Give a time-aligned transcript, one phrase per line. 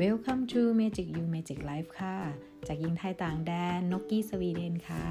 [0.00, 2.16] Welcome to Magic You Magic Life ค่ะ
[2.66, 5.04] จากยิงไทยต่างแดนนกกี้สวีเดนค่ะ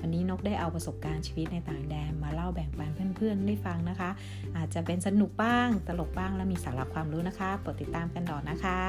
[0.00, 4.10] วันนี้นกได้เอาประสบการณ์ชีวิตในต่างแดนมาเล่าแบ่งปันเพื่อนๆได้ฟังนะคะ
[4.56, 8.80] อาจจะเป็นสนุกบ้าง ตลกบ้างและมีสาระความรู้นะคะโปรดติดตามกันต่อนะคะ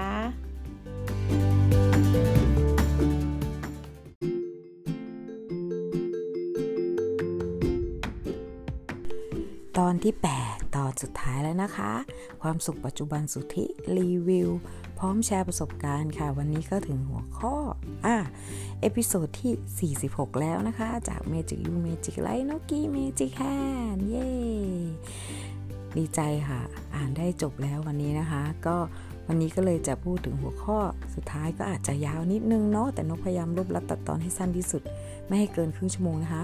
[9.78, 10.59] ตอนที่ 8
[11.02, 11.92] สุดท้ายแล้วนะคะ
[12.42, 13.66] ความสุขปัจจุบันสุทธิ
[13.98, 14.50] รีวิว
[15.00, 17.56] พร้อมแชร์ประสบการณ์ค่ะ วันนี้ก็ถึงหัวข้อ
[18.06, 18.18] อะ
[18.82, 24.00] episode ที่ 46 แล้วนะคะ จาก Magic You Magic Light n o k i Magic Hand
[24.08, 24.30] เย้
[25.98, 26.62] ดีใจค่ะ
[26.96, 28.78] อ่านได้จบแล้ววันนี้นะคะ ก็
[29.28, 30.78] วันนี้ก็เลยจะพูดถึงหัวข้อ
[31.16, 34.82] สุดท้ายก็อาจจะยาวนิดนึงเนาะแต่นกพยายามรวบรัดตัดตอนให้สั้นที่สุด
[35.28, 36.44] ไม่ให้เกินครึ่งชั่วโมงนะคะ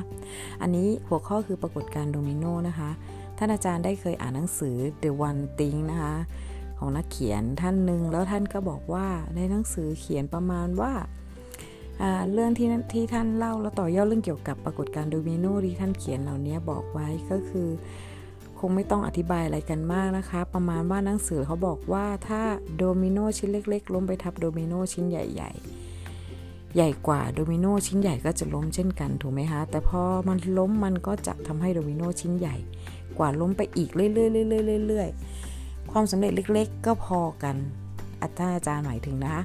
[0.62, 2.90] อันนี้หัวข้อคือปรากฏการณ์โดมิโนนะคะ
[3.38, 6.16] ท่านอาจารย์ได้เคยอ่านหนังสือ The One Thing นะคะ
[6.80, 10.94] ของนักเขียนท่านหนึ่งแล้วท่านก็บอกว่าในหนังสือเขียนประมาณว่า
[12.32, 17.70] เรื่องที่ที่ท่านเล่าแล้วต่อยอดเรื่องเกี่ยวกับปรากฏการณ์โดมิโนที่ท่านเขียนเหล่านี้บอกไว้ก็คือ
[18.60, 22.42] คงไม่ต้องอธิบายอะไรกันมากนะคะ ประมาณว่าหนังสือเขาบอกว่าถ้า
[22.78, 32.56] โดมิโนชิ้นเล็ก ๆ ล้มไปทับโดมิโนชิ้นใหญ่ๆใหญ่กว่าโดมิโนชิ้นใหญ่ก็จะล้มเช่นกันถูกไหมคะแต่พอมันล้มมันก็จะทำให้โดมิโนชิ้นใหญ่
[33.18, 34.26] กว่าล้มไปอีกเรื่อยๆเรื่
[34.60, 37.56] อยๆเรื่อยๆความสำเร็จเล็กๆ ก็พอกัน
[38.22, 39.44] อาจารย์หมายถึงนะคะ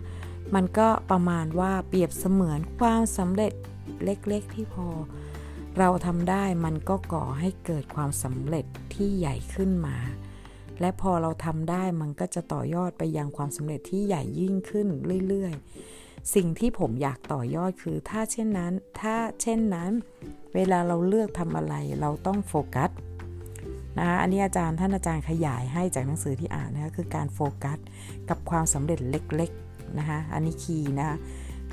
[0.54, 3.52] มันก็ประมาณว่าเปรียบเสมือนความสำเร็จ
[4.04, 4.88] เล็กๆ ที่พอ
[5.78, 9.96] เราทำได้มันก็ก่อให้เกิดความสำเร็จที่ใหญ่ขึ้นมา
[10.80, 14.86] และพอเราทำได้มันก็จะต่อยอดไปยังความสำเร็จที่ใหญ่ยิ่งขึ้น
[15.28, 19.92] เรื่อยๆ สิ่งที่ผมอยากต่อยอดคือถ้าเช่นนั้น ถ้าเช่นนั้น
[20.54, 22.90] เวลาเราเลือกทำอะไรเราต้องโฟกัส
[24.00, 27.78] นะคะอันนี้อาจารย์ท่านอาจารย์ขยายให้จากหนังสือที่อ่านนะคะคือการโฟกัส
[28.28, 31.16] กับความสำเร็จเล็กๆนะคะอันนี้ key นะคะ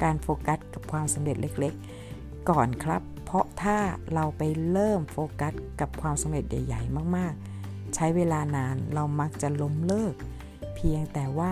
[0.04, 3.78] การโฟกัสกับความสำเร็จเล็กๆ ก่อนครับ เพราะถ้า
[4.14, 4.42] เราไป
[4.72, 10.14] เริ่มโฟกัสกับความสำเร็จใหญ่ๆ มากๆ ใช้เวลานานเรามักจะล้มเลิก
[10.76, 11.52] เพียงแต่ว่า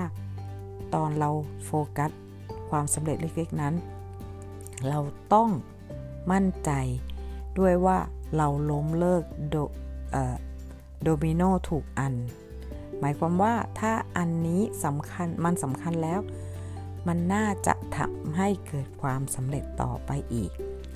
[0.94, 1.30] ตอนเรา
[1.66, 2.12] โฟกัส
[2.70, 3.74] ความสำเร็จเล็กๆนั้น
[4.90, 5.00] เรา
[5.34, 5.50] ต้อง
[6.32, 6.72] มั่นใจ
[7.60, 7.98] ด้วยว่า
[8.38, 9.24] เราล้มเลิก
[11.06, 12.14] โดมิโนถูกอัน
[13.00, 16.20] หมายความว่าถ้าอันนี้สำคัญมันสำคัญแล้ว
[17.08, 20.52] มันน่าจะทำให้เกิดความสำเร็จต่อไปอีก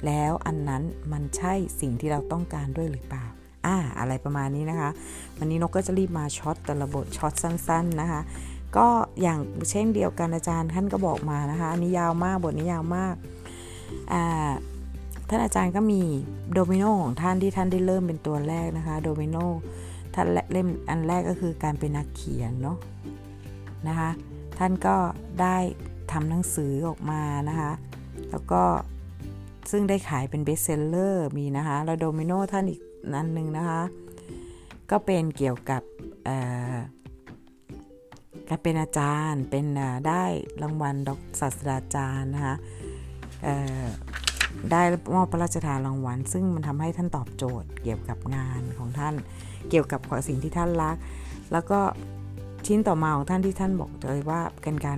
[0.05, 3.25] แล้วอันนั้นมันใช่สิ่งที่เราต้องการด้วยหรือเปล่า
[3.65, 4.89] อ่าอะไรประมาณนี้นะคะ
[5.37, 8.21] วันนี้นกก็จะรีบมาช็อตแต่ละบทช็อตสั้น ๆนะคะ
[8.77, 8.87] ก็
[9.21, 9.39] อย่าง
[9.69, 13.15] เช่นเดียวกันอาจารย์ท่านก็บอกมานะคะอันนี้ยาวมากบทนี้ยาวมาก
[14.13, 14.51] อ่า
[15.29, 16.01] ท่านอาจารย์ก็มี
[16.53, 19.37] โดมิโนของท่านที่ท่านได้เริ่มเป็นตัวแรกนะคะโดมิโน
[20.13, 22.77] ท่านเล่มอันแรกก็คือการเป็นนักเขียนเนาะ
[23.87, 24.09] นะคะ
[24.59, 24.95] ท่านก็
[25.41, 25.57] ได้
[26.11, 27.71] ทำหนังสือออกมานะคะ
[28.29, 28.63] แล้วก็
[29.71, 32.81] ซึ่งได้ขายเป็น bestseller มีนะคะ แล้วโดมิโนท่านอีก
[33.13, 33.81] อันหนึ่งนะคะ
[34.91, 35.81] ก็เป็นเกี่ยวกับ
[38.49, 39.65] การเป็นอาจารย์เป็น
[40.07, 40.23] ได้
[40.61, 42.55] รางวัลรองศาสตราจารย์นะคะ
[44.71, 44.81] ได้
[45.15, 49.15] มอบพระราชทานรางวัล ซึ่งมันทำให้ท่านตอบโจทย์เกี่ยวกับงานของท่าน
[49.69, 50.95] เกี่ยวกับสิ่งที่ท่านรัก
[51.51, 51.79] แล้วก็
[52.65, 54.97] ชิ้นต่อมาของท่านที่ท่านบอกเลยว่าเป็นการ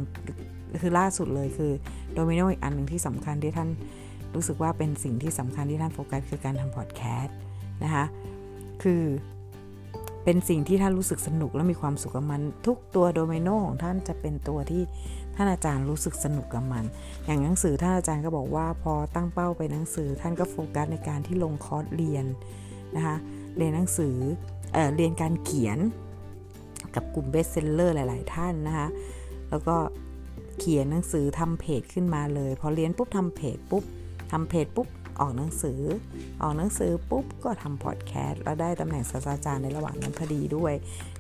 [0.82, 1.72] คือล่าสุดเลยคือ
[2.14, 3.70] โดมิโนอีกอันหนึ่งที่สำคัญที่ท่าน
[4.36, 7.36] รู้สึกว่าเป็นสิ่งที่สำคัญที่ท่านโฟกัสคือการทำพอดแคสต์
[7.84, 8.06] นะคะ
[8.84, 9.04] คือ
[10.24, 14.84] เป็นสิ่งที่ท่านรู้สึกสนุกและมีความสุขกับมัน ทุกตัวโดมิโนของท่านจะเป็นตัวที่
[15.36, 16.84] ท่านอาจารย์รู้สึกสนุกกับมัน
[17.26, 22.26] อย่างหนังสือท่านอาจารย์ก็บอกว่าพอตั้งเป้าไปหนังสือ ท่านก็โฟกัสในการที่ลงคอร์สเรียน
[22.96, 23.16] นะคะ
[23.58, 24.18] เรียนหนังสือ
[24.74, 25.80] เออเรียนการเขียน
[26.96, 28.88] กับกลุ่ม bestseller หลาย ๆ ท่านนะคะ
[29.50, 29.76] แล้วก็
[30.60, 33.84] เขียนหนังสือทำเพจขึ้นมาเลย พอเรียนปุ๊บทำเพจปุ๊บ
[34.32, 34.88] ทำเพจปุ๊บ
[35.20, 35.82] ออกหนังสือ
[36.42, 40.74] ออกหนังสือปุ๊บก็ทำพอดแคสต์แล้วได้ตำแหน่งศาสตราจารย์ในระหว่างนั้นพอดีด้วย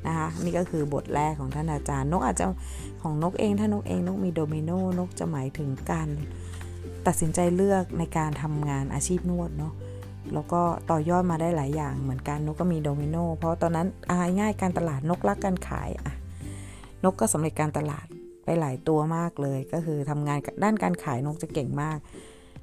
[0.07, 2.45] นะคะ นี่ก็คือบทแรกของท่านอาจารย์ นกอาจจะ
[3.01, 6.07] ของนกเอง ถ้านกเองนกมีโดมิโนนกจะหมายถึงการ
[7.07, 9.73] ตัดสินใจเลือกในการทำงานอาชีพนวดเนาะ
[10.33, 10.61] แล้วก็
[10.91, 16.13] ต่อยอดมาได้หลายอย่างเหมือนกันนกก็มีโดมิโนเพราะตอนนั้นอายง่ายการตลาดนกรักการขายอะ
[17.03, 18.05] นกก็สำเร็จการตลาด
[18.43, 21.97] ไปหลายตัวมากเลย ก็คือทำงานด้านการขายนกจะเก่งมาก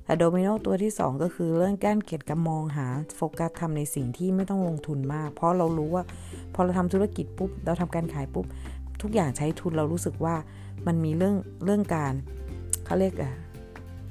[0.04, 2.86] แต่โดมิโนตัวที่ 2 ก็คือเรื่องการเกียรกับมองหา
[3.16, 6.04] โฟกัสทำในสิ่งที่ไม่ต้องลงทุนมาก เพราะเรารู้ว่า
[6.54, 8.46] พอเราทำธุรกิจปุ๊บ เราทำการขายปุ๊บ
[9.02, 10.34] ทุกอย่างใช้ทุนเรารู้สึกว่า
[10.86, 12.14] มันมีเรื่องเรื่องการ
[12.84, 13.32] เขาเรียกอะ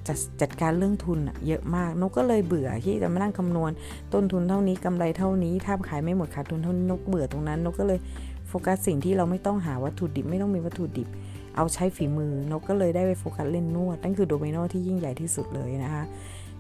[0.08, 0.10] จ,
[0.42, 3.72] จัดการเรื่องทุนเยอะมากนกก็เลยเบื่อที่จะมานั่งคำนวณ
[4.14, 8.00] ต้นทุนเท่านี้กำไรเท่านี้ ถ้าขายไม่หมดขาดทุนเท่านี้นกเบื่อตรงนั้น นกก็เลย
[8.48, 11.08] โฟกัสสิ่งที่เราไม่ต้องหาวัตถุดิบไม่ต้องมีวัตถุดิบ
[11.56, 16.04] เอาใช้ฝีมือนกก็เลยได้ไปโฟกัสเล่นนวดนั่นคือโดมิโนที่ยิ่งใหญ่ที่สุดเลยนะคะ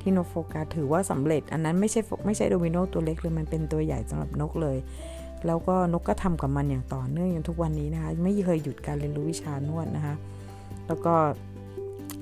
[0.01, 4.77] ที่นกโฟกัสถือว่าสำเร็จ อันนั้นไม่ใช่ไม่ใช่โดมิโนตัวเล็กเลยมันเป็นตัวใหญ่สำหรับนกเลย
[5.47, 10.15] แล้วก็นกก็ทำกับมันอย่างต่อเนื่องจนทุกวันนี้นะคะ ไม่เคยหยุดการเรียนรู้วิชานวดนะคะ
[10.87, 11.13] แล้วก็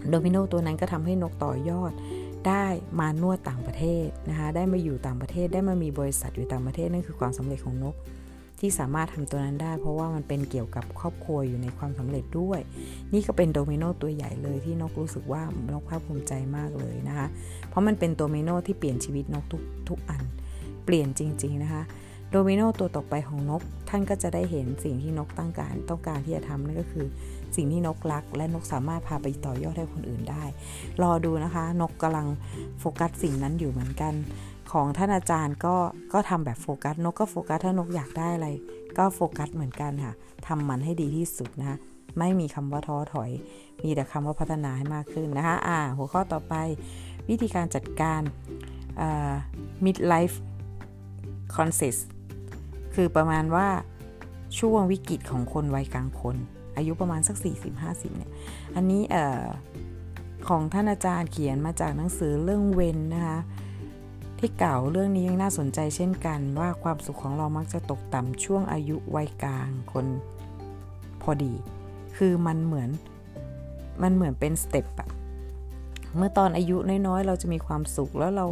[0.09, 1.93] โดมิโนตัวนั้นก็ทำให้นกต่อยอด
[2.47, 2.65] ได้
[2.99, 7.95] มานวดต่างประเทศนะคะได้มาอยู่ต่างประเทศได้มามีบริษัทอยู่ต่างประเทศนั่นคือความสำเร็จของนก
[8.59, 12.59] ที่สามารถทำตัวนั้นได้ เพราะว่ามันเป็นเกี่ยวกับครอบครัวอยู่ในความสำเร็จด้วย
[13.13, 15.41] นี่ก็เป็นโดมิโนตัวใหญ่เลยที่นกรู้สึกว่า
[15.73, 17.27] นกภาคภูมิใจมากเลยนะคะ
[17.69, 20.23] เพราะมันเป็นโดมิโนที่เปลี่ยนชีวิตนกทุกทุกอัน
[20.85, 21.83] เปลี่ยนจริง ๆนะคะ
[22.31, 27.05] โดมิโนตัวต่อไปของนก ท่านก็จะได้เห็นสิ่งที่นกต้องการต้องการที่จะทำนั่นก็คือ
[27.55, 30.43] สิ่งที่นกรัก และนกสามารถพาไปต่อยอดให้คนอื่นได้
[31.01, 32.27] รอดูนะคะ นกกำลัง
[32.79, 34.13] โฟกัสสิ่งนั้นอยู่เหมือนกัน
[34.71, 35.75] ของท่านอาจารย์ก็
[36.13, 38.49] ก็ทำแบบโฟกัสนกก็โฟกัสถ้านกอยากได้อะไร
[38.97, 40.13] ก็โฟกัสเหมือนกันค่ะ
[40.47, 41.77] ทำมันให้ดีที่สุดนะคะ
[42.19, 43.31] ไม่มีคำว่าท้อถอย
[43.83, 46.53] มีแต่คำว่าพัฒนาให้มากขึ้นนะคะอ่าหัวข้อต่อไป
[47.29, 48.21] วิธีการจัดการ
[49.85, 50.35] mid life
[51.53, 51.97] crisis
[52.95, 53.67] คือประมาณว่า
[54.59, 56.37] ช่วงวิกฤตของคนวัยกลางคน
[56.77, 57.35] อายุประมาณสัก
[57.77, 58.31] 40-50เนี่ย
[58.75, 59.17] อันนี้อ
[60.47, 63.39] ของท่านอาจารย์เขียนมาจากหนังสือเรื่องเวนนะคะ
[64.39, 70.05] ที่เก่าเรื่องนี้ยังน่าสนใจเช่นกันว่าความสุขของเรามักจะตกต่ำช่วงอายุวัยกลางคน
[71.21, 71.53] พอดี
[72.17, 72.89] คือมันเหมือน
[74.03, 75.09] มันเหมือนเป็นสเต็ปอะ
[76.15, 76.77] เมื่อตอนอายุ
[77.07, 78.45] น้อยๆ เราจะมีความสุขแล้วเรา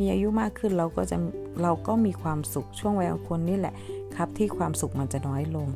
[0.00, 1.16] มีอายุมากขึ้นเราก็จะ
[1.62, 3.74] เราก็มีความสุขช่วงวัยของคนนี่แหละ
[4.16, 5.68] ครับที่ความสุขมันจะน้อยลง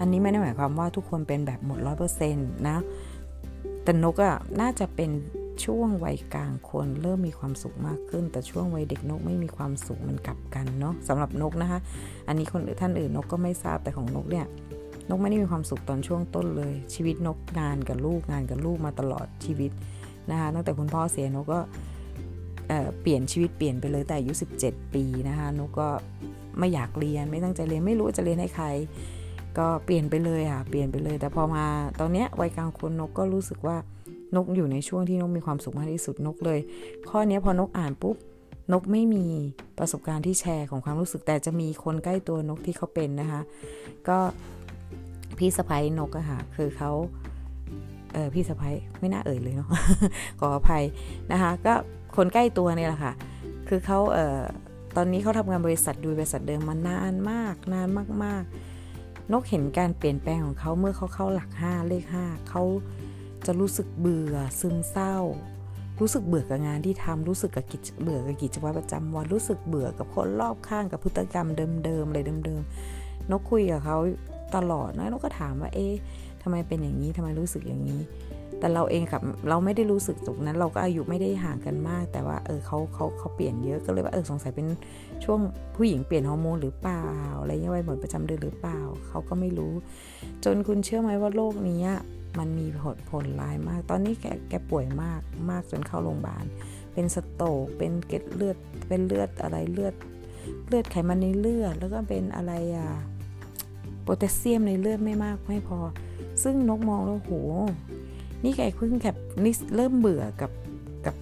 [0.00, 2.78] อันนี้ไม่ได้หมายความว่าทุกคนเป็นแบบหมดร้อยเปอร์เซ็นต์นะ
[3.82, 5.10] แต่นกอะน่าจะเป็น
[5.64, 11.78] ช่วงวัยกลางคนเริ่มมีความสุขมากขึ้น แต่ช่วงวัยเด็กนกไม่มีความสุขมันกลับกันเนาะสำหรับนกนะคะ
[12.28, 14.46] อันนี้คนท่านอื่นนกก็ไม่ทราบแต่ของนกเนี่ย
[15.10, 19.70] นกไม่ได้มีความสุขตอนช่วงต้นเลย ชีวิตนกงานกับลูกงานกับลูกมาตลอดชีวิต
[20.30, 21.60] นะคะตั้งแต่คุณพ่อเสียนกก็
[23.00, 24.32] เปลี่ยนชีวิตเปลี่ยนไปเลยแต่อายุ
[24.62, 25.88] 17 ปีนะคะนกก็
[26.58, 28.66] ไม่อยากเรียนไม่ตั้งใจเรียนไม่รู้จะเรียนให้ใคร
[29.58, 31.64] ก็เปลี่ยนไปเลยค่ะ เปลี่ยนไปเลย แต่พอมา
[32.00, 33.76] ตอนเนี้ยวัยกลางคนนกก็รู้สึกว่า
[34.36, 36.60] นกอยู่ในช่วงที่นกมีความสุขมากที่สุดนกเลย
[37.10, 38.16] ข้อนี้พอนกอ่านปุ๊บ
[38.72, 39.26] นกไม่มี
[39.78, 43.40] ประสบการณ์ที่แชร์ของความรู้สึกแต่จะมีคนใกล้ตัวนกที่เขาเป็นนะคะ
[44.08, 44.18] ก็
[45.38, 46.90] พี่สะพ้ยนกอะค่ะ คือเขา
[48.12, 49.68] เออพี่สะพ้ยไม่น่าเอ่ยเลยเนาะ
[50.40, 50.84] ขออภัย
[51.32, 51.74] นะคะ ก็
[52.16, 53.12] คนใกล้ตัวนี่แหละค่ะ
[53.68, 54.40] คือเขาเออ
[54.96, 57.88] ตอนนี้เขาทำงานบริษัทดูบริษัทเดิมมานานมาก นาน
[58.24, 58.69] มากๆ
[59.32, 62.62] นกเห็นการเปลี่ยนแปลงของเขาเมื่อเขาเข้าหลัก 5 เลข 5 เขา
[63.46, 65.16] จะรู้สึกเบื่อซึมเศร้า
[66.00, 71.48] รู้สึกเบื่อกับงานที่ทำรู้สึกกับกิจเบื่อกับกิจวัตรประจำวันรู้สึกเบื่อกับคนรอบข้างกับพฤติกรรม
[71.84, 73.96] เดิมๆอะไรเดิมๆนกคุยกับเขา
[74.56, 75.94] ตลอดนะนกก็ถามว่าเอ๊ะ
[76.42, 78.00] ทำไมเป็นอย่างนี้ทำไมรู้สึกอย่างนี้
[78.60, 84.66] แต่เราเองกับเราไม่ได้รู้สึกตรงนั้น เราก็อายุไม่ได้ห่างกันมาก แต่ว่าเออเขาเขาเขาเปลี่ยนเยอะก็เลยว่าเออสงสัยเป็น
[85.24, 85.40] ช่วง
[85.76, 87.04] ผู้หญิงเปลี่ยนฮอร์โมนหรือเปล่า
[87.40, 89.72] อะไรเงี้ยวัยหมดประจำเดือนหรือเปล่าเขาก็ไม่รู้
[90.44, 91.84] จนคุณเชื่อไหมว่าโรคนี้
[92.38, 95.20] มันมีผลผลร้ายมาก ตอนนี้แกแกป่วยมาก
[95.50, 96.44] มากจนเข้าโรงพยาบาล
[96.92, 98.56] เป็นสโตกเป็นเกล็ดเลือด
[98.88, 99.94] เป็นเลือดอะไรเลือด
[100.66, 102.90] เลือดไขมันในเลือด แล้วก็เป็นอะไรอะ
[104.02, 105.78] โพแทสเซียมในเลือดไม่มากไม่พอ
[106.42, 107.32] ซึ่งนกมองแล้วโห
[108.44, 110.50] นี่แกเพิ่งแบบนี่เริ่มเบื่อกับ
[111.06, 111.14] กับ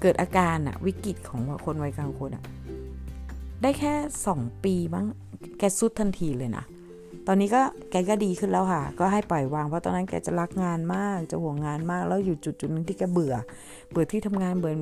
[0.00, 2.44] เกิดอาการอะวิกฤตของคนวัยกลางคนอะ
[3.62, 3.92] ได้แค่
[4.26, 5.06] สองปีบ้าง
[5.58, 6.64] แกสุดทันทีเลยนะ
[7.26, 13.34] ตอนนี้ก็แกก็ดีขึ้นแล้วค่ะ ก็ให้ปล่อยวางเพราะตอนนั้นแกจะรักงานมากจะห่วงงานมาก แล้วอยู่จุดจุดนึงที่แกเบื่อ
[13.90, 14.74] เบื่อที่ทำงานเบื่อ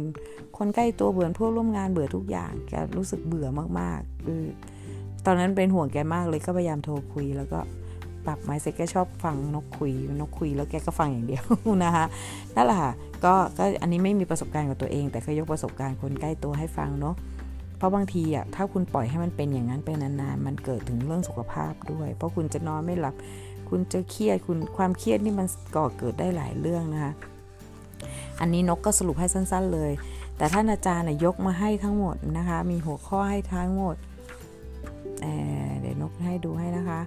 [0.56, 3.46] คนใกล้ตัวเบื่อเพวกร่วมงานเบื่อทุกอย่าง แกรู้สึกเบื่อ
[3.80, 4.42] มากๆคือ
[5.26, 7.58] ตอนนั้นเป็นห่วงแกมากเลยก็พยายามโทรคุยแล้วก็
[8.26, 11.44] ปรับไมเซ็ตแกชอบฟังนกคุยนกคุยแล้วแกก็ฟังอย่างเดียว
[11.84, 12.04] นะคะ
[12.54, 12.92] นั่นแหละค่ะ
[13.24, 17.14] ก็ก็อันนี้ไม่มีประสบการณ์กับตัวเอง แต่ก็ยกประสบการณ์คนใกล้ตัวให้ฟังเนาะ
[17.76, 23.14] เพราะบางทีอะถ้าคุณปล่อยให้มันเป็นอย่างนั้นไปนานๆมันเกิดถึงเรื่องสุขภาพด้วย เพราะคุณจะนอนไม่หลับ
[23.68, 27.12] คุณจะเครียดคุณความเครียดนี่มันก่อเกิดได้หลายเรื่องนะคะ
[28.40, 29.92] อันนี้นกก็สรุปให้สั้น ๆ เลย
[30.36, 33.96] แต่ท่านอาจารย์ยกมาให้ทั้งหมดนะคะ มีหัวข้อให้ทั้งหมด
[35.20, 37.00] เเดี๋ยวนกให้ดูให้นะคะ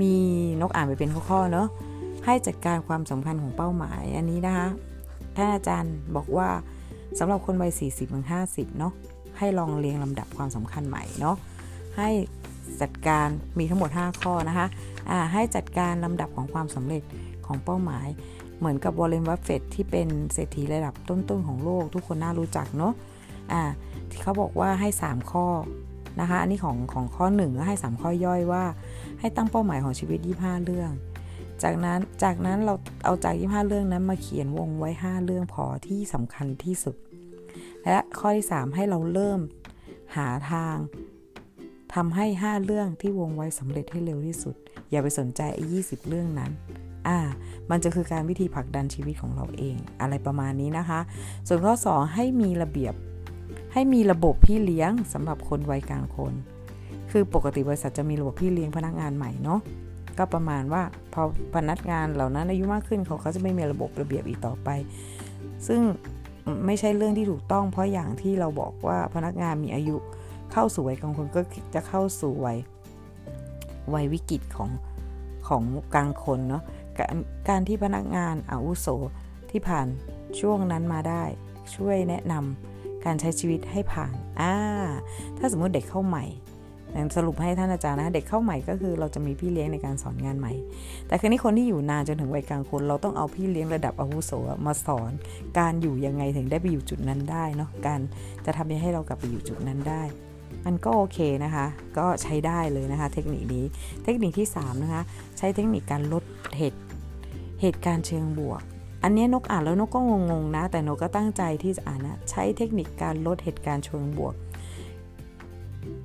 [0.00, 0.14] มี
[0.60, 1.68] นกอ่านไปเป็นข้อๆเนาะ
[2.24, 4.68] ให้จัดการความสำคัญของเป้าหมายอันนี้นะคะ
[5.36, 6.48] ท่านอาจารย์บอกว่า
[7.18, 8.92] สำหรับคนวัย 40ถึง50เนาะ
[9.38, 11.36] ให้ลองเรียงลำดับความสำคัญใหม่เนาะ
[11.96, 12.08] ให้
[12.82, 13.26] จัดการ
[13.58, 14.66] มีทั้งหมด 5 ข้อนะคะ
[15.10, 17.02] อ่าให้จัดการลำดับของความสำเร็จ
[17.46, 18.08] ของเป้าหมาย
[18.58, 22.92] เหมือนกับวอลเลนวัฟเฟตที่เป็นเศรษฐีระดับต้นๆของโลก ทุกคนน่ารู้จักเนาะ
[23.52, 23.62] อ่า
[24.10, 25.46] ที่เขาบอกว่าให้ 3 ข้อ
[26.20, 28.64] นะคะ อันนี้ของของข้อ1ก็ให้ 3 ข้อย่อยว่า
[29.20, 30.90] ให้ตั้งเป้าหมายของชีวิต 25 เรื่อง
[31.62, 32.74] จากนั้นจากนั้นเรา
[33.04, 36.96] เอาจาก 25 เรื่องนั้นมาเขียนวงไว้ 5 เรื่องพอที่สำคัญที่สุด
[37.84, 39.40] และข้อที่ 3 ให้เราเริ่ม
[40.16, 40.76] หาทาง
[41.94, 44.54] ทำให้ 5 เรื่องที่วงไว้สำเร็จให้เร็วที่สุด
[44.90, 46.50] อย่าไปสนใจไอ้20เรื่องนั้น
[47.08, 47.18] อ่า
[47.70, 51.00] มันจะคือการวิธีผลักดันชีวิตของเราเอง อะไรประมาณนี้นะคะ
[51.48, 52.94] ส่วนข้อ 2 ให้มีระเบียบ
[53.72, 56.32] ให้มีระบบพี่เลี้ยงสำหรับคนวัยกลางคน
[57.10, 59.60] คือปกติบริษัทจะมีระบบพี่เลี้ยงพนักงานใหม่เนาะ
[60.18, 61.22] ก็ประมาณว่าพอ
[61.56, 64.68] พนักงานเหล่านั้นอายุมากขึ้นเขาเขาจะไม่มีระบบระเบียบอีกต่อไป
[65.66, 65.80] ซึ่ง
[66.66, 69.96] ไม่ใช่เรื่องที่ถูกต้อง เพราะอย่างที่เราบอกว่าพนักงานมีอายุ
[70.52, 71.40] เข้าสู่วัยกลางคนก็
[71.74, 72.58] จะเข้าสู่วัย
[73.94, 74.70] วัยวิกฤตของ
[75.48, 75.62] ของ
[75.94, 76.62] กลางคนเนาะ
[76.98, 77.00] ก
[77.48, 78.86] การที่พนักงานอาวุโส
[79.50, 79.86] ที่ผ่าน
[80.40, 81.24] ช่วงนั้นมาได้
[81.74, 84.54] ช่วยแนะนำ การใช้ชีวิตให้ผ่านอ่า
[85.38, 86.26] ถ้าสมมติเด็กเข้าใหม่
[87.16, 90.52] สรุปให้ท่านอาจารย์นะเด็กเข้าใหม่ก็คือเราจะมีพี่เลี้ยงในการสอนงานใหม่
[91.06, 94.32] แต่ครนี้คนที่อยู่นานจนถึงวัยกลางคนเราต้องเอาพี่เลี้ยงระดับอาวุโส
[94.66, 95.10] มาสอน
[95.58, 98.00] การอยู่ยังไงถึงได้ไปอยู่จุดนั้นได้เนาะการ
[98.44, 100.02] จะทำยังให้เรากลับไปอยู่จุดนั้นได้
[100.66, 101.66] มันก็โอเคนะคะ
[101.98, 103.64] ก็ใช้ได้เลยนะคะ เทคนิคนี้
[104.04, 105.02] เทคนิคที่3นะคะ
[105.38, 106.24] ใช้เทคนิคการลด
[106.56, 106.80] เหตุ
[107.60, 108.62] เหตุการณ์เชิงบวก
[109.02, 114.34] อันนี้นกอ่านแล้วนกก็งงๆนะ แต่นกก็ตั้งใจที่จะอ่านนะ ใช้เทคนิคการลดเหตุการณ์เชิงบวก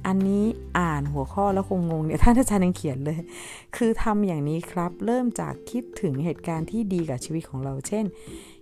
[0.07, 0.45] อันนี้
[0.79, 3.17] อ่านหัวข้อแล้วคงงงเนี่ยท่านอาจารย์ยังเขียนเลย
[3.75, 8.05] คือทำอย่างนี้ครับ เริ่มจากคิดถึงเหตุการณ์ที่ดีกับชีวิตของเรา เช่น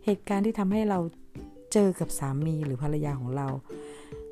[0.05, 0.99] เหตุการณ์ที่ทำให้เรา
[1.73, 3.47] เจอกับสามีหรือภรรยาของเรา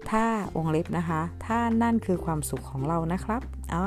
[0.10, 3.42] ถ้าวงเล็บนะคะ ถ้านั่นคือความสุขของเรานะครับ
[3.74, 3.86] อ่า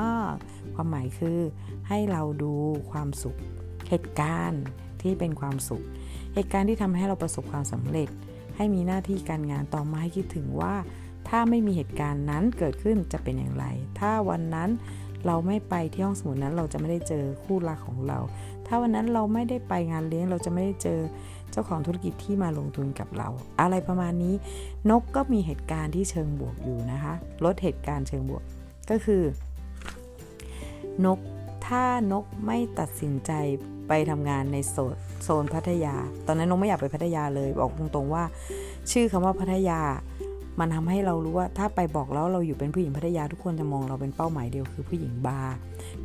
[0.75, 1.39] ความหมายคือ
[1.87, 2.53] ให้เราดู
[2.91, 3.35] ความสุข
[3.89, 4.63] เหตุการณ์
[5.01, 5.83] ที่เป็นความสุข
[6.35, 8.09] เหตุการณ์ที่ทำให้เราประสบความสำเร็จ
[8.55, 10.75] ให้มีหน้าที่การงานต่อมาให้คิดถึงว่า
[11.29, 13.65] ถ้าไม่มีเหตุการณ์นั้นเกิดขึ้นจะเป็นอย่างไร
[13.99, 14.69] ถ้าวันนั้น
[15.25, 18.19] เราไม่ไปที่ห้องสมุดนั้นเราจะไม่ได้เจอคู่รักของเรา
[18.67, 20.99] ถ้าวันนั้นเราไม่ได้ไปงานเลี้ยงเราจะไม่ได้เจอ
[21.51, 23.29] เจ้าของธุรกิจที่มาลงทุนกับเรา
[23.61, 24.35] อะไรประมาณนี้
[24.89, 27.13] นกก็มีเหตุการณ์ที่เชิงบวกอยู่นะคะ
[27.45, 28.43] ลดเหตุการณ์เชิงบวก
[28.89, 29.23] ก็คือ
[31.05, 31.19] นก
[31.67, 33.31] ถ้านกไม่ตัดสินใจ
[33.87, 35.95] ไปทำงานในโซนโซนพัทยา
[36.27, 38.23] ตอนนั้นนกไม่อยากไปพัทยาเลย บอกตรงๆว่า
[38.91, 39.79] ชื่อคำว่าพัทยา
[40.59, 45.55] มันทำให้เรารู้ว่าถ้าไปบอกแล้วเราอยู่เป็นผู้หญิงพัทยาทุกคนจะมองเราเป็นเป้าหมายเดียวคือผู้หญิงบาร์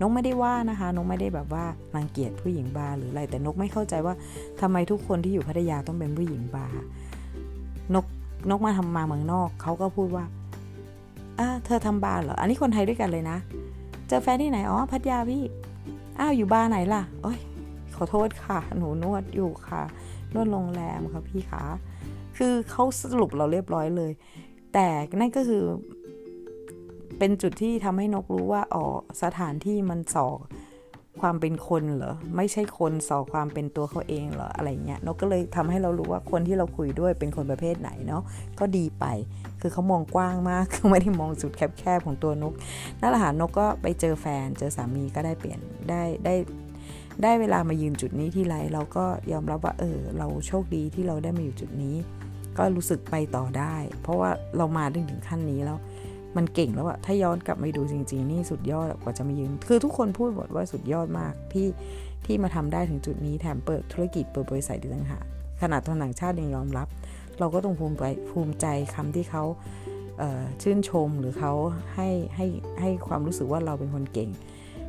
[0.00, 1.64] นกไม่ได้ว่านะคะนกไม่ได้แบบว่า
[1.96, 4.14] รังเกียจผู้หญิงบาร์หรืออะไรแต่นกไม่เข้าใจว่า
[4.60, 6.80] ทำไมทุกคนที่อยู่พัทยาต้องเป็นผู้หญิงบาร์
[7.94, 8.06] นก
[8.50, 10.24] นกมาทำมาเมืองนอกเขาก็พูดว่า
[11.38, 13.38] อ่าเธอทำบาร์เหรออันนี้คนไทยด้วยกันเลยนะ
[14.08, 15.42] เจอแฟนที่ไหนอ๋อพัทยาพี่
[16.20, 17.38] อ้าวอยู่บาร์ไหนล่ะโอ้ย
[18.02, 19.82] อโทษค่ะ หนูนวดอยู่ค่ะ
[20.34, 21.62] นวดโรงแรมค่ะพี่ขา
[22.36, 24.12] คือเขาสรุปเราเรียบร้อยเลย
[24.74, 24.88] แต่
[25.20, 25.64] นั่นก็คือ
[27.18, 28.84] เป็นจุดที่ทำให้นกรู้ว่าอ๋อ
[29.22, 30.38] สถานที่มันสอก
[31.20, 38.22] ความเป็นคนเหรอไม่ใช่คนสอความเป็นตัวเขาเองเหรออะไรเงี้ยนกก็เลยทำให้เรารู้ว่าคนที่เราคุยด้วยเป็นคนประเภทไหนเนาะ
[38.58, 39.04] ก็ดีไป
[39.60, 42.54] คือเขามองกว้างมากคือไม่ได้มองจุดแคบๆของตัวนก
[43.00, 46.34] นั่นแหละค่ะนกก็ไปเจอแฟนเจอสามีก็ได้เปลี่ยนได้ได้
[47.22, 51.96] ได้เวลามายืนจุดนี้ที่ไรเราก็ยอมรับว่าเออเราโชคดีที่เราได้มาอยู่จุดนี้
[52.58, 55.78] ก็รู้สึกไปต่อได้ เพราะว่าเรามาถึงถึงขั้นนี้แล้ว
[56.36, 61.68] มันเก่งแล้วอะถ้าย้อนกลับไปดูจริง ๆ นี่สุดยอดกว่าจะมายืน คือทุกคนพูดหมดว่าสุดยอดมากที่
[62.26, 65.24] ที่มาทำได้ถึงจุดนี้แถมเปิดธุรกิจเปิดบริษัทดีต่างหาก
[65.60, 66.88] ขนาดตอนหนังชาติยังยอมรับ
[67.38, 69.44] เราก็ต้องภูมิใจภูมิใจคำที่เขา
[70.62, 71.52] ชื่นชมหรือเขา
[71.94, 72.46] ให้ให้
[72.80, 74.30] ให้ความรู้สึกว่าเราเป็นคนเก่ง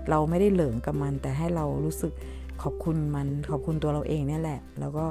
[0.09, 2.13] เราไม่ได้เหลิงกับมัน แต่ให้เรารู้สึก
[2.61, 5.05] ขอบคุณมันขอบคุณตัวเราเองนี่แหละ แล้วก็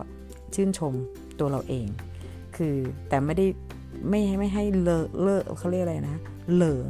[0.55, 0.95] ชื่นชม
[1.39, 1.87] ตัวเราเอง
[2.57, 2.75] คือ
[3.09, 3.47] แต่ไม่ได้
[4.09, 6.17] ไม่ให้ไม่ให้เลอะเลอะเขาเรียกอะไรนะ
[6.55, 6.89] เหลิง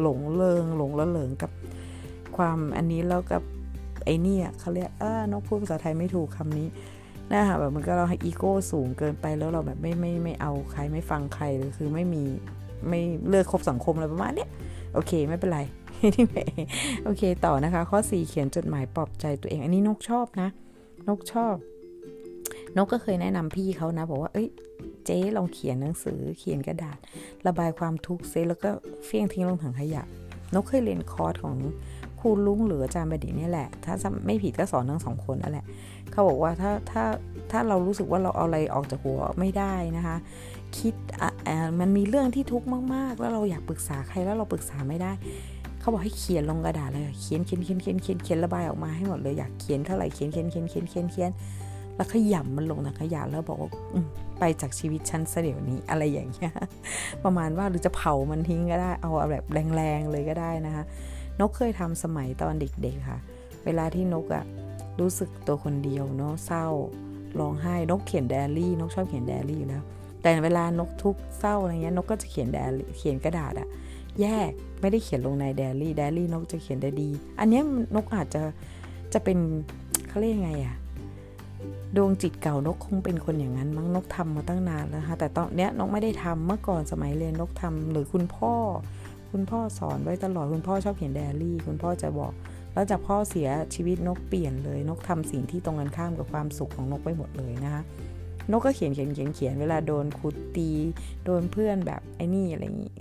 [0.00, 1.50] หลงเลิงหลงล้วเหลิงกับ
[2.36, 3.42] ความอันนี้แล้วกับ
[4.04, 6.68] ไอ้นี่เขาเรียกเออนกพูดภาษาไทยไม่ถูกคำนี้
[7.32, 12.24] นะคะแบบมันก็เราให้อีโก้สูงเกินไปแล้วเราแบบไม่ไม่ไม่เอาใครไม่ฟังใครหรือคือไม่มี
[12.88, 14.46] ไม่เลือกคบสังคมอะไรประมาณนี้
[14.94, 15.60] โอเคไม่เป็นไร
[16.16, 16.38] ที่ไหน
[17.04, 20.48] โอเคต่อนะคะ ข้อ 4 เขียนจดหมายปลอบใจตัวเอง อันนี้นกชอบนะ
[21.08, 21.54] นกชอบ
[22.76, 24.48] นกก็เคยแนะนำพี่เขานะ บอกว่า เอ้ย
[25.04, 26.98] เจ๊ลองเขียนหนังสือ เขียนกระดาษ
[27.46, 28.70] ระบายความทุกข์เซแล้วก็
[29.04, 30.02] เฟี้ยงทิ้งลงถังขยะ
[30.54, 31.56] นกเคยเรียนคอร์สของ
[32.20, 33.94] ครูลุงหรืออาจารย์บดินี่แหละ ถ้า
[34.26, 35.66] ไม่ผิดก็สอนทั้งสองคนนั่นแหละ
[36.10, 37.04] เขาบอกว่าถ้าถ้า
[37.50, 40.16] ถ้าเรารู้สึกว่าเราเอาอะไรออกจากหัวไม่ได้นะคะ
[40.78, 45.12] คิดอ่ามันมีเรื่องที่ทุกข์มาก ๆ แล้วเราอยากปรึกษาใครแล้วเราปรึกษาไม่ได้
[45.80, 51.30] เขาบอกให้เขียนลงกระดาษเลย เขียนเขียนเขียนเขียนเขียนเขียนระบายออกมาให้หมดเลยอยากเขียนเท่าไหร่เขียนเขียนเขียนเขียนเขียนเขียน
[51.96, 53.70] แล้วขยำมันลงถังขยะแล้วบอกว่า
[54.38, 56.52] ไปจากชีวิตฉันเสียวนี้อะไรอย่างเงี้ย
[57.24, 59.44] ประมาณว่าหรือจะเผามันทิ้งก็ได้เอาแบบ
[59.74, 60.84] แรงๆเลยก็ได้นะคะ
[61.40, 63.18] นกเคยทำสมัยตอนเด็กๆค่ะ
[63.64, 64.44] เวลาที่นกอะ
[65.00, 66.66] รู้สึกตัวคนเดียวเนาะเศร้า
[67.38, 69.82] ร้องไห้นกเขียนไดอารี่นกชอบเขียนไดอารี่อยู่แล้ว
[70.22, 73.68] แต่เวลานกทุกเศร้าอะไรเงี้ยนกก็จะเขียนไดรี่เขียนกระดาษอะ
[74.20, 74.50] แยก
[74.80, 77.60] ไม่ได้เขียนลงในไดอารี่ไดอารี่นกจะเขียนได้ดี อันนี้
[77.94, 78.42] นกอาจจะ
[79.12, 79.38] จะเป็น
[80.08, 80.76] เขาเรียกยังไงอะ
[81.96, 88.52] ดวงจิตเก่านกคงเป็นคนอย่างนั้นมั้งนกทำมาตั้งนานแล้วค่ะแต่ตอนเนี้ยนกไม่ได้ทำเมื่อก่อนสมัยเรียนนกทำหรือคุณพ่อ
[89.30, 92.32] คุณพ่อสอนไว้ตลอดคุณพ่อชอบเขียนไดอารี่ คุณพ่อจะบอก
[92.74, 97.82] แล้วจากพ่อเสียชีวิตนกเปลี่ยนเลย นกทำสิ่งที่ตรงกันข้ามกับความสุขของนกไปหมดเลยนะคะ
[98.50, 100.70] นกก็เขียนเขียนเขียนเขียนเวลาโดนครูตี
[101.24, 102.92] โดนเพื่อนแบบไอ้นี่อะไรอย่างงี้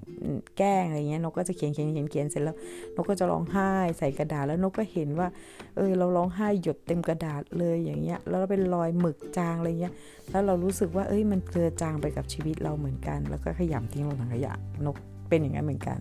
[0.58, 2.55] แกล้งอะไรเงี้ยนกก็จะเขียนเขียนเขียนเขียนเสร็จแล้ว
[2.96, 5.27] นกก็จะร้องไห้ใส่กระดาษแล้วนกก็เห็นว่า
[5.75, 9.93] เออเราร้องไห้หยดเต็มกระดาษเลยอย่างเงี้ย แล้วเป็นรอยหมึกจางอะไรเงี้ย
[10.31, 14.53] แล้วเรารู้สึกว่าเอ้ยมันเกลือจางไปกับชีวิตเราเหมือนกัน แล้วก็ขยำทิ้งลงถังขยะ
[14.86, 14.96] นก
[15.29, 16.00] เป็นอย่างนั้นเหมือนกัน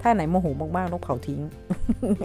[0.00, 1.40] ถ้าไหนโมโหมากๆนกเผาทิ้ง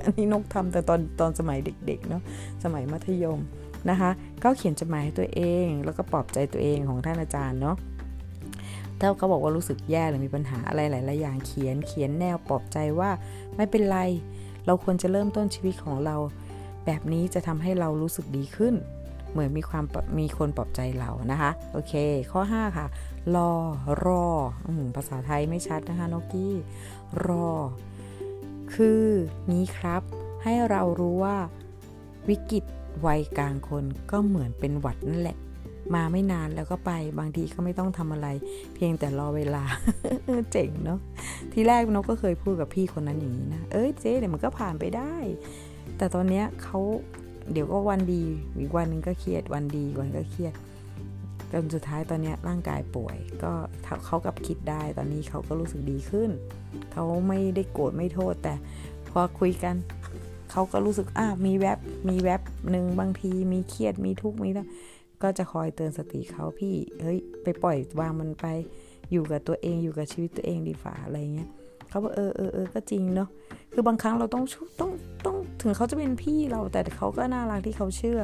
[0.03, 2.21] อันนี้นกทำแต่ตอนตอนสมัยเด็กๆเนาะ
[2.63, 3.39] สมัยมัธยม
[3.89, 4.09] นะคะ
[4.43, 7.75] ก็เขียนจดหมายให้ตัวเอง แล้วก็ปลอบใจตัวเองของท่านอาจารย์เนาะ
[8.99, 13.09] ถ้าเขาบอกว่ารู้สึกแย่หรือมีปัญหาอะไรหลาย ๆ อย่างเขียนเขียนแนวปลอบใจว่า
[13.55, 13.99] ไม่เป็นไร
[14.65, 16.15] เราควรจะเริ่มต้นชีวิตของเรา
[16.85, 18.75] แบบนี้จะทำให้เรารู้สึกดีขึ้น
[19.31, 19.85] เหมือนมีความ
[20.19, 21.93] มีคนปลอบใจเรานะคะ โอเค
[22.31, 22.87] ข้อ 5 ค่ะ
[23.35, 23.51] รอ
[24.05, 24.25] รอ
[24.67, 26.53] อภาษาไทยไม่ชัดนะคะนกกี้
[27.25, 27.49] รอ
[28.73, 29.03] คือ
[29.51, 30.01] นี้ครับ
[30.43, 31.37] ให้เรารู้ว่า
[32.29, 32.63] วิกฤต
[33.05, 35.37] วัยกลางคนก็เหมือนเป็นหวัดนั่นแหละ
[35.95, 38.27] มาไม่นานแล้วก็ไปบางทีก็ไม่ต้องทำอะไร
[38.75, 39.63] เพียงแต่รอเวลา
[40.51, 40.99] เจ๋งเนาะ
[41.53, 45.15] ทีแรกนกก็เคยพูดกับพี่คนนั้นอย่างนี้นะเอ้ยเจ๊เดี๋ยวมันก็ผ่านไปได้
[45.97, 46.79] แต่ตอนเนี้ยเขา
[47.51, 48.23] เดี๋ยวก็วันดี
[48.59, 50.53] อีกวันนึงก็เครียดวันดีวันก็เครียด
[51.51, 53.51] จนสุดท้ายตอนนี้ร่างกายป่วย ก็
[54.05, 56.29] เขากับคิดได้ตอนนี้เขาก็รู้สึกดีขึ้น
[56.91, 58.53] เขาไม่ได้โกรธไม่โทษแต่
[59.09, 59.75] พอคุยกัน
[60.51, 61.79] เขาก็รู้สึกอะมีแวบ
[62.09, 62.41] มีแวบ
[62.71, 64.67] หนึ่งบางทีมีเครียดมีทุกข์มีแล้ว
[65.23, 68.45] ก็จะคอยเตือนสติเขาพี่เฮ้ยไปปล่อยวางมันไป
[69.11, 71.49] อยู่กับตัวเองอยู่กับชีวิตตัวเองดีฝ่าอะไรเงี้ย
[71.89, 73.29] เขาบอกเออเออเออก็จริงเนาะ
[73.73, 74.43] คือบางครั้งเราต้อง
[74.79, 74.91] ต้อง
[75.25, 78.19] ต้องถึงเขาจะเป็นพี่เราแต่เขาก็น่ารักที่เขาเชื่อ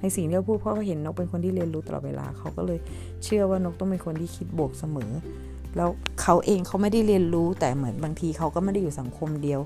[0.00, 2.78] ในสิ่งที่เราพูดเพราะเขาเห็นนกเป็นคนที่เรียนรู้ตลอดเวลาเขาก็เลย
[3.24, 5.10] เชื่อว่านกต้องเป็นคนที่คิดบวกเสมอ
[5.76, 5.90] แล้ว
[6.22, 9.60] เขาเองเขาไม่ได้เรียนรู้แต่เหมือนบางทีเขาก็ไม่ได้อยู่สังคมเดียว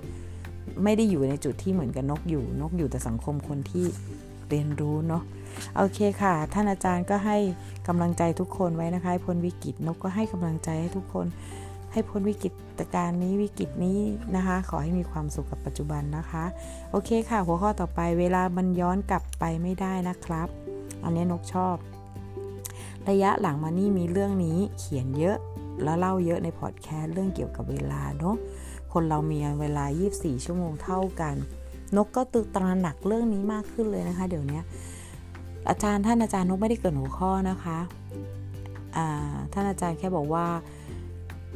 [0.82, 3.86] ไม่ได้อยู่ในจุดที่เหมือนกับนกอยู่ นกอยู่แต่สังคมคนที่
[4.48, 5.22] เรียนรู้เนาะ
[5.76, 7.38] โอเคค่ะ ท่านอาจารย์ก็ให้
[7.88, 11.26] กำลังใจทุกคนไว้นะคะพ้นวิกฤตนกก็ให้กำลังใจให้ทุกคน
[11.92, 14.00] ให้พ้นวิกฤตการณ์นี้วิกฤตนี้
[14.36, 16.44] นะคะ ขอให้มีความสุขกับปัจจุบันนะคะ
[16.90, 20.48] โอเคค่ะ หัวข้อต่อไปเวลามันย้อนกลับไปไม่ได้นะครับ
[21.04, 21.76] อันนี้นกชอบ
[23.08, 25.36] ระยะหลังมานี่มีเรื่องนี้เขียนเยอะ
[25.82, 28.36] แล้วเล่าเยอะในพอดแคสต์เรื่องเกี่ยวกับเวลาเนาะ
[28.94, 31.34] คนเรามีเวลา 24 ชั่วโมงเท่ากัน
[31.96, 34.60] นกก็ตึกตระหนักเรื่องนี้มากขึ้นเลยนะคะ เดี๋ยวนี้
[35.68, 37.78] อาจารย์ท่านอาจารย์นกไม่ได้เกิดหัวข้อนะคะ
[39.52, 40.46] ท่านอาจารย์แค่บอกว่า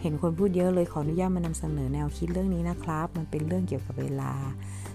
[0.00, 4.32] เห็นคนพูดเยอะเลยขออนุญาตมานำเสนอแนวคิดเรื่องนี้นะครับ มันเป็นเรื่องเกี่ยวกับเวลา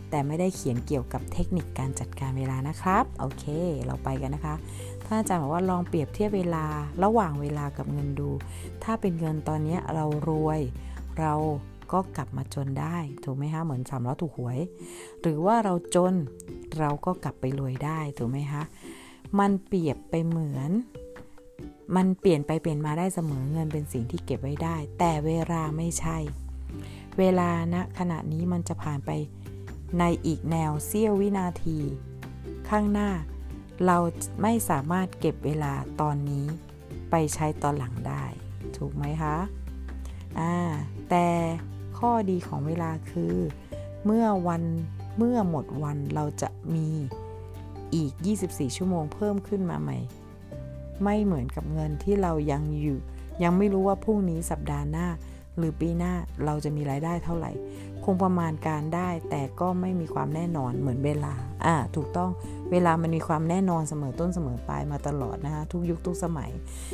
[0.10, 3.46] แต่ไม่ได้เขียนเกี่ยวกับเทคนิคการจัดการเวลานะครับ โอเค
[3.86, 4.56] เราไปกันนะคะ
[5.06, 6.66] ท่านอาจารย์บอกว่าลองเปรียบเทียบเวลา
[7.04, 8.30] ระหว่างเวลากับเงินดู
[8.84, 10.60] ถ้าเป็นเงินตอนนี้เรารวย
[11.20, 11.34] เรา
[11.92, 14.60] ก็กลับมาจนได้ ถูกไหมคะเหมือนสามล้อถูกหวย
[15.22, 16.14] หรือว่าเราจน
[16.80, 18.64] เราก็กลับไปรวยได้ถูกไหมคะ
[19.40, 20.72] มันเปรียบไปเหมือน
[21.96, 26.18] มันเปลี่ยนไปเปลี่ยนมาได้เสมอเงินเป็นสิ่งที่เก็บไว้ได้ แต่เวลาไม่ใช่
[27.20, 29.12] เวลาณนะขณะนี้มันจะผ่านไป
[30.00, 31.80] ในอีกแนวเสี้ยววินาที
[32.70, 33.10] ข้างหน้า
[33.86, 33.98] เรา
[34.42, 36.46] ไม่สามารถเก็บเวลาตอนนี้
[37.12, 38.24] ไปใช้ตอนหลังได้
[38.78, 39.38] ถูกไหมคะ
[40.40, 40.54] อ่า
[41.10, 41.26] แต่
[42.08, 43.36] ข้อดีของเวลาคือ
[44.06, 44.64] เมื่อวัน
[45.18, 46.88] เมื่อหมดวันเราจะมี
[47.96, 48.12] อีก
[48.46, 49.98] 24 ชั่วโมงเพิ่มขึ้นมาใหม่
[51.04, 52.98] ไม่เหมือนกับเงินที่เรายังอยู่
[53.44, 55.08] ยังไม่รู้ว่าพรุ่งนี้สัปดาห์หน้า
[55.58, 56.14] หรือปีหน้า
[56.46, 57.52] เราจะมีรายได้เท่าไหร่
[58.04, 61.34] คงประมาณการได้แต่ก็ไม่มีความแน่นอนเหมือนเวลา
[61.66, 62.32] อ่า ถูกต้อง
[62.72, 66.52] เวลามันมีความแน่นอนเสมอต้นเสมอปลายมาตลอดนะคะทุกยุคทุกสมัย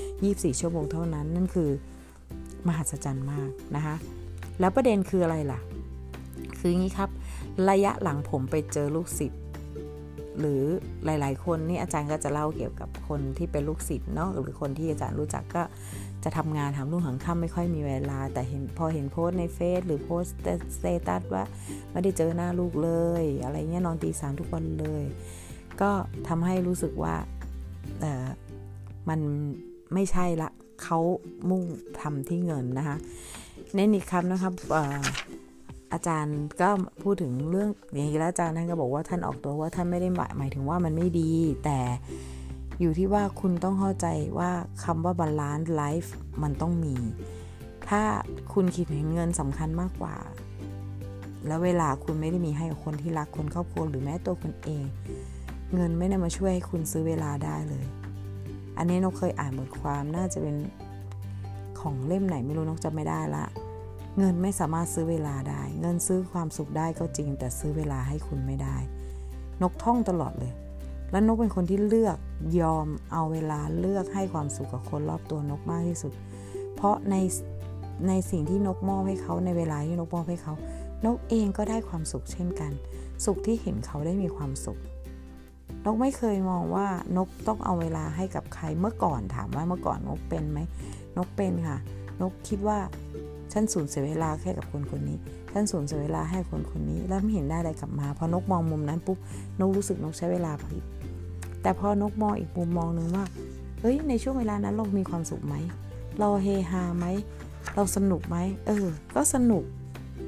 [0.09, 1.69] 24 ชั่วโมงเท่านั้นนั่นคือ
[2.67, 3.97] มหัศจรรย์มากนะคะ
[4.59, 5.59] แล้วประเด็นคืออะไรล่ะ
[6.59, 7.09] คืออย่างนี้ครับ
[7.69, 9.41] ระยะหลังผมไปเจอลูกศิษย์
[10.39, 10.63] หรือ
[11.05, 15.63] หลาย ๆ คนนี่อาจารย์ก็จะเล่าเกี่ยวกับคนที่เป็นลูกศิษย์เนาะหรือคนที่อาจารย์รู้จักก็
[16.23, 20.23] จะทำงานทำรุ่งหังค่ำไม่ค่อยมีเวลา แต่เห็นพอเห็นโพสในเฟซหรือโพส
[20.75, 21.43] สเตตัสว่า
[21.91, 22.91] ไม่ได้เจอหน้าลูกเล
[23.21, 25.03] ย อะไรเงี้ยนอนตีสามทุกวันเลย
[25.81, 25.91] ก็
[26.27, 27.15] ทำให้รู้สึกว่า
[27.99, 28.27] เออ
[29.09, 29.19] มัน
[29.93, 30.49] ไม่ใช่ละ
[30.83, 30.99] เขา
[31.49, 31.63] มุ่ง
[31.99, 32.97] ทำที่เงินนะคะ
[33.75, 34.53] เน้นอีกคำนะครับ
[35.93, 36.69] อาจารย์ก็
[37.03, 41.31] พูดถึงเรื่องอย่างนี้แล้วอาจารย์ท่านก็บอกว่าท่านออกตัวว่าท่านไม่ได้หมายหมายถึงว่ามันไม่ดี
[41.63, 41.79] แต่
[42.79, 44.51] อยู่ที่ว่าคุณต้องเข้าใจว่า
[44.83, 46.95] คำว่า balance life มันต้องมี
[47.89, 48.01] ถ้า
[48.53, 50.15] คุณคิดเห็นเงินสำคัญมากกว่า
[51.47, 54.83] แล้วเวลาคุณไม่ได้มีให้กับคนที่รักคนครอบครัวหรือแม้ตัวคุณเอง
[55.75, 57.85] เงินไม่ได้มาช่วยให้คุณซื้อเวลาได้เลย
[58.77, 60.55] อันนี้นกเคยอ่านบทความน่าจะเป็น
[61.81, 63.45] ของเล่มไหนไม่รู้นกจำไม่ได้ละ
[64.17, 68.77] เงินไม่สามารถซื้อเวลาได้ เงินซื้อความสุขได้ก็จริง แต่ซื้อเวลาให้คุณไม่ได้
[69.61, 70.53] นกท่องตลอดเลย
[71.11, 72.17] และนกเป็นคนที่เลือก
[72.61, 76.13] ยอมเอาเวลาเลือกให้ความสุขกับคนรอบตัวนกมากที่สุด
[76.75, 77.15] เพราะใน
[78.07, 80.53] ในสิ่งที่นกมอบให้เขาในเวลาที่นกมอบให้เขา
[81.05, 82.71] นกเองก็ได้ความสุขเช่นกัน
[83.25, 84.79] สุขที่เห็นเขาได้มีความสุข
[85.85, 86.87] นกไม่เคยมองว่า
[87.17, 90.59] นกต้องเอาเวลาให้กับใครเมื่อก่อนถามว่าเมื่อก่อนนกเป็นไหม
[91.19, 91.77] นกเป็นค่ะ
[92.21, 92.79] นกคิดว่า
[93.53, 95.17] ฉันสูญเสียเวลาแค่กับคนคนนี้
[95.53, 99.17] ฉันสูญเสียเวลาให้คนคนนี้ แล้วไม่เห็นได้อะไรกลับมา พอนกมองมุมนั้นปุ๊บ
[99.59, 100.83] นกรู้สึกนกใช้เวลาผิด
[101.61, 103.25] แต่พอนกมองอีกมุมมองหนึ่งว่า
[103.81, 105.55] เฮ้ยในช่วงเวลานั้นเรามีความสุขไหม
[106.19, 107.05] เราเฮฮาไหม
[107.75, 109.63] เราสนุกไหม เออ ก็สนุก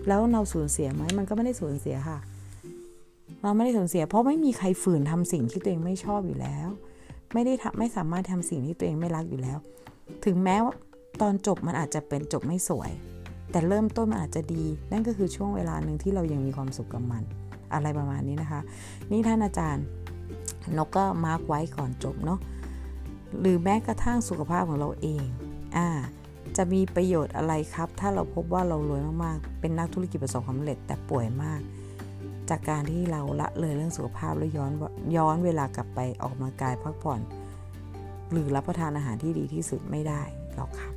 [0.08, 2.19] แล้วเราสูญเสียไหม มันก็ไม่ได้สูญเสียค่ะ
[3.43, 6.67] เราไม่ได้สูญเสีย เพราะไม่มีใครฝืนทำสิ่งที่ตัวเองไม่ชอบอยู่แล้ว
[7.34, 9.58] ไม่ได้ทำไม่สามารถทำสิ่งที่ตัวเองไม่รักอยู่แล้ว
[10.26, 10.74] ถึงแม้ว่า
[11.21, 12.91] ตอนจบมันอาจจะเป็นจบไม่สวย
[13.52, 17.24] แต่เริ่มต้นมันอาจจะดี นั่นก็คือช่วงเวลาหนึ่งที่เรายังมีความสุขกับมัน
[17.74, 18.62] อะไรประมาณนี้นะคะ
[19.12, 19.86] นี่ท่านอาจารย์
[20.78, 22.39] นกก็มาร์กไว้ก่อนจบเนาะ
[23.39, 25.24] หรือแม้กระทั่งสุขภาพของเราเอง
[25.78, 25.88] อ่า
[26.58, 31.62] จะมีประโยชน์อะไรครับ ถ้าเราพบว่าเรารวยมากๆ เป็นนักธุรกิจประสบความสำเร็จแต่ป่วยมาก
[32.50, 34.71] จากการที่เราละเลยเรื่องสุขภาพแล้วย้อน
[35.17, 37.19] ย้อนเวลากลับไปออกมากายพักผ่อน
[38.32, 40.22] หรือรับประทานอาหารที่ดีที่สุดไม่ได้
[40.56, 40.94] หรอกครับ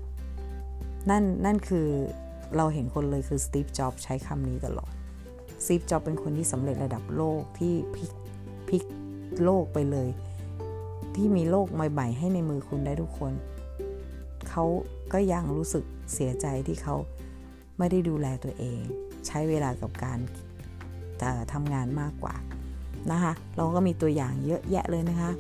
[1.11, 1.89] นั่นนั่นคือ
[2.57, 4.93] เราเห็นคนเลยคือสตีฟจ็อบใช้คำนี้ตลอด
[5.65, 8.11] สตีฟจ็อบเป็นคนที่สำเร็จระดับโลกที่พลิก
[8.69, 8.85] พลิก
[9.45, 10.09] โลกไปเลย
[11.15, 13.33] ที่มีโลกใหม่ๆให้ในมือคุณได้ทุกคน
[14.49, 14.65] เขา
[15.13, 16.97] ก็ยังรู้สึกเสียใจที่เขา
[17.79, 18.81] ไม่ได้ดูแลตัวเอง
[19.27, 20.19] ใช้เวลากับการ
[21.53, 22.35] ทำงานมากกว่า
[23.11, 25.31] นะคะ เราก็มีตัวอย่างเยอะแยะเลยนะคะ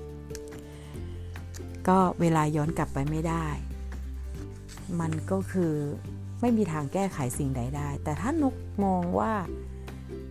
[1.89, 3.47] ก็เวลาย้อนกลับไปไม่ได้
[5.01, 5.75] มันก็คือ
[6.41, 9.33] ไม่มีทางแก้ไขสิ่งใดได้ แต่ถ้านกมองว่า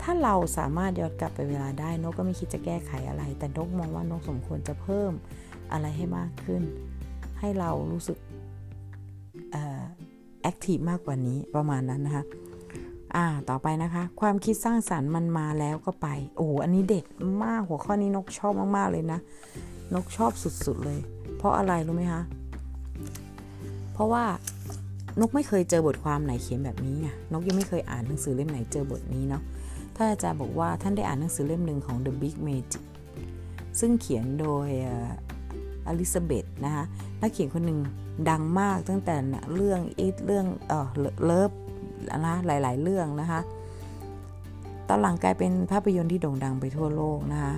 [0.01, 5.11] ถ้าเราสามารถย้อนกลับไปเวลาได้ นกก็ไม่คิดจะแก้ไขอะไร แต่นกมองว่านกสมควรจะเพิ่ม
[5.71, 6.61] อะไรให้มากขึ้น
[7.39, 8.17] ให้เรารู้สึก
[10.41, 12.23] แอคทีฟมากกว่านี้ประมาณนั้นนะคะ
[13.15, 17.05] อ่าต่อไปนะคะ ความคิดสร้างสารรค์มันมาแล้วก็ไป โอ้อันนี้เด็ด
[17.43, 19.19] มากหัวข้อนี้นกชอบมาก ๆ เลยนะ
[19.93, 20.99] นกชอบสุด ๆ เลย
[21.43, 22.23] เพราะอะไรรู้ไหมคะ
[23.93, 24.23] เพราะว่า
[25.19, 29.41] นกไม่เคยเจอบทความไหนเขียนแบบนี้ไงนกยังไม่เคยอ่านหนังสือเล่มไหนเจอบทนี้เนาะ
[29.95, 32.83] ท่านอาจารย์บอกว่าท่านได้อ่านหนังสือเล่มหนึ่งของ The Big Magic
[33.79, 34.67] ซึ่งเขียนโดย
[35.87, 36.83] อลิซาเบธนะคะ
[37.21, 37.79] นักเขียนคนหนึ่ง
[38.29, 39.15] ดังมากตั้งแต่
[39.53, 40.87] เรื่องอีทเรื่องเออ
[41.25, 41.51] เลิฟ
[42.25, 43.41] นะหลาย ๆ เรื่องนะคะ
[44.87, 47.53] ตอนหลังกลายเป็นภาพยนตร์ที่โด่งดังไปทั่วโลกนะคะ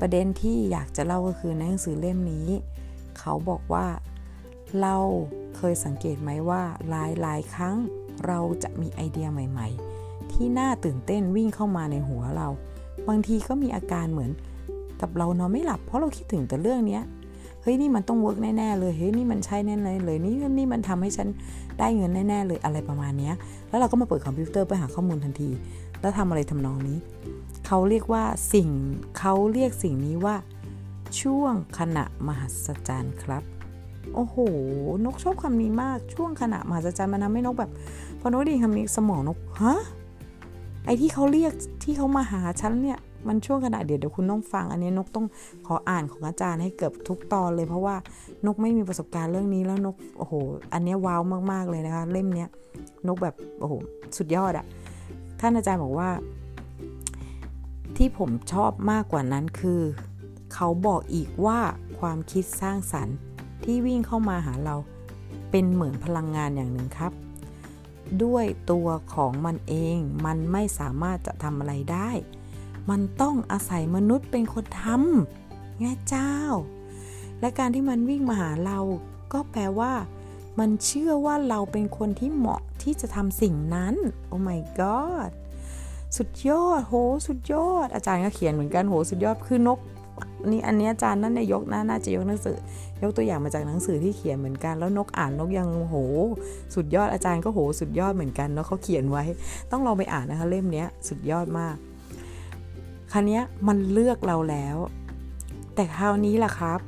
[0.00, 2.48] ประเด็นที่อยากจะเล่าก็คือในหนังสือเล่มนี้
[3.18, 3.86] เขาบอกว่า
[4.80, 4.96] เรา
[5.56, 7.76] เคยสังเกตไหมว่าหลายหลายครั้ง
[8.26, 9.68] เราจะมีไอเดียใหม่
[10.00, 12.48] ๆ ที่น่าตื่นเต้นวิ่งเข้ามาในหัวเรา
[13.08, 14.30] บางทีก็มีอาการเหมือน
[15.00, 17.00] กับเรานอนไม่หลับเพราะเราคิดถึงแต่เรื่องนี้
[17.62, 21.28] เฮ้ยนี่มันต้อง work แน่ๆเลยเฮ้ยนี่มันใช่แน่เลยเลยนี่นี่มันทำให้ฉัน
[21.78, 23.30] ได้เงินแน่ๆเลยอะไรประมาณนี้
[23.68, 25.50] แล้วเราก็มาเปิดคอมพิวเตอร์ไปหาข้อมูลทันที
[26.04, 26.98] แล้วทำอะไรทำนองนี้
[27.66, 28.68] เขาเรียกว่าสิ่ง
[29.18, 30.36] เขาเรียกสิ่งนี้ว่า
[31.20, 33.42] ช่วงขณะมหัศจรรย์ครับ
[34.14, 34.36] โอ้โห
[35.04, 37.70] นกชอบคำนี้มากช่วงขณะมหัศจรรย์มันทำให้นกแบบ
[38.20, 39.74] พอนกได้ยินคำนี้สมองนกฮะ
[40.86, 41.52] ไอที่เขาเรียก
[41.84, 45.26] ที่เขามาหาฉันเนี่ยมันช่วงขณะเดี๋ยวเดี๋ยวคุณต้องฟัง อันนี้นกต้อง
[45.66, 47.96] ขออ่านของอาจารย์ให้เกือบทุกตอนเลยเพราะว่า
[48.46, 50.34] นกไม่มีประสบการณ์เรื่องนี้แล้วนกโอ้โห
[50.72, 52.48] อันนี้ว้าวมากๆเลยนะคะ เล่มเนี้ย
[53.06, 53.74] นกแบบโอ้โห
[54.16, 54.66] สุดยอดอะ
[55.40, 56.10] ท่านอาจารย์บอกว่า
[57.96, 59.80] ที่ผมชอบมากกว่านั้นคือ
[60.54, 61.60] เขาบอกอีกว่า
[61.98, 63.16] ความคิดสร้างสรรค์
[63.64, 64.76] ที่วิ่งเข้ามาหาเรา
[65.50, 67.12] เป็นเหมือนพลังงานอย่างหนึ่งครับ
[68.24, 72.10] ด้วยตัวของมันเองมันไม่สามารถจะทำอะไรได้
[72.90, 76.34] มันต้องอาศัยมนุษย์เป็นคนทำแง่เจ้า
[77.40, 78.78] และการที่มันวิ่งมาหาเรา
[79.32, 79.92] ก็แปลว่า
[80.58, 83.94] มันเชื่อว่าเราเป็นคนที่เหมาะ ที่จะทำสิ่งนั้น
[84.28, 85.30] โอ้ my god
[86.16, 86.94] สุดยอด โห
[87.26, 89.78] สุดยอด อาจารย์ก็เขียนเหมือนกัน โห สุดยอด คือนก
[90.50, 92.56] นี่อันนี้อาจารย์นั่นเนี่ยยกนะน่าจะยกหนังสือ
[93.02, 95.96] ยกตัวอย่างมาจากหนังสือที่เขียนเหมือนกัน แล้วนกอ่านนกยังโห
[96.74, 99.24] สุดยอด อาจารย์ก็โห สุดยอดเหมือนกันเนาะเขาเขียนไว้
[99.70, 101.76] ต้องลองไปอ่านนะคะเล่มนี้สุดยอดมาก
[103.12, 104.76] คราวนี้มันเลือกเราแล้ว
[105.74, 106.80] แต่คราวนี้ล่ะครับ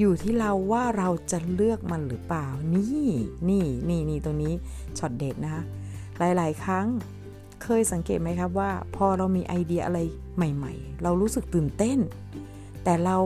[0.00, 3.10] อยู่ที่เราว่าเราจะเลือกมันหรือเปล่า นี่
[3.48, 4.54] นี่นี่นี่ตรงนี้
[4.98, 5.62] ช็อตเด็ดนะคะ
[6.18, 6.86] หลายๆ ครั้ง
[7.62, 9.98] เคยสังเกตไหมครับว่า พอเรามีไอเดียอะไร
[10.36, 11.98] ใหม่ ๆ เรารู้สึกตื่นเต้น
[12.84, 13.16] แต่เรา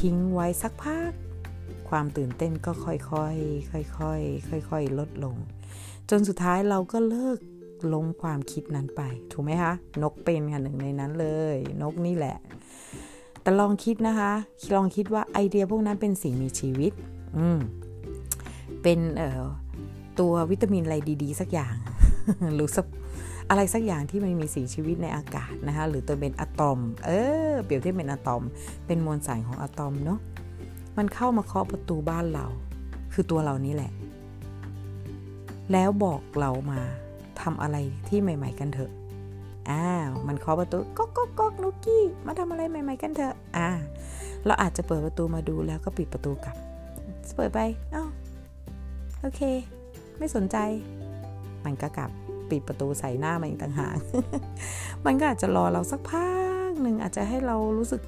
[0.00, 1.12] ทิ้งไว้สักพัก
[1.88, 5.36] ความตื่นเต้นก็ค่อยๆค่อยๆค่อยๆลดลง
[6.10, 7.38] จนสุดท้ายเราก็เลิก
[7.94, 9.02] ลงความคิดนั้นไป
[9.32, 12.36] ถูกไหมคะ นกเป็นค่ะหนึ่งในนั้นเลย นกนี่แหละ
[13.44, 14.32] แต่ลองคิดนะคะ
[14.74, 16.92] ลองคิดว่าไอเดียพวกนั้นเป็นสิ่งมีชีวิต
[17.36, 17.58] อืม
[18.82, 19.42] เป็นเอ่อ
[20.20, 21.74] ตัววิตามินอะไรดี ๆ สักอย่าง
[22.54, 22.86] หรือสัก
[23.50, 27.10] อะไรสักอย่างที่มันมีสิ่งชีวิตในอากาศนะคะหรือตัวเป็นอะตอม เอ
[27.50, 28.42] อ เปรียบเทียบเป็นอะตอม
[28.86, 30.18] เป็นมวลสารของอะตอมเนาะ
[30.96, 32.46] มันเข้ามาเคาะประตูบ้านเรา
[33.12, 33.92] คือตัวเรานี่แหละ
[35.72, 36.80] แล้วบอกเรามา
[37.40, 37.76] ทำอะไร
[38.08, 38.90] ที่ใหม่ ๆ กันเถอะ
[39.70, 43.68] อ้าวมันเคาะประตูก๊อกก๊อกก๊อกนุกกี้ มาทำอะไรใหม่ ๆ กันเถอะอ่า
[44.46, 46.56] เราอาจจะเปิดประตูมาดูแล้วก็ปิดประตูกลับ
[47.36, 47.60] เปิดไป
[47.94, 48.08] อ้าว
[49.20, 49.40] โอเค
[50.18, 50.56] ไม่สนใจ
[51.64, 52.10] มันก็กลับ
[52.50, 53.96] ปิดประตูใส่หน้ามาอีกต่างหาก
[55.06, 56.28] มันก็อาจจะรอเราสักพั
[56.70, 58.00] กหนึ่งอาจจะให้เรารู้สึก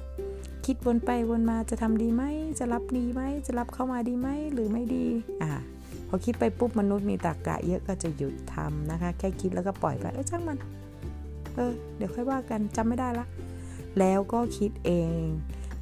[0.65, 2.23] คิดวนไปวนมาจะทำดีไหม
[2.59, 5.05] จะรับดีไหม จะรับเข้ามาดีไหมหรือไม่ดี
[5.43, 5.51] อ่า
[6.07, 10.57] พอคิดไปปุ๊บมนุษย์มีตรกกะเยอะก็จะหยุดทำนะคะ แค่คิดแล้วก็ปล่อยไปเอ้ช่างมัน
[11.57, 13.25] เออ เดี๋ยวค่อยว่ากันจำไม่ได้ละ
[13.99, 15.09] แล้วก็คิดเอง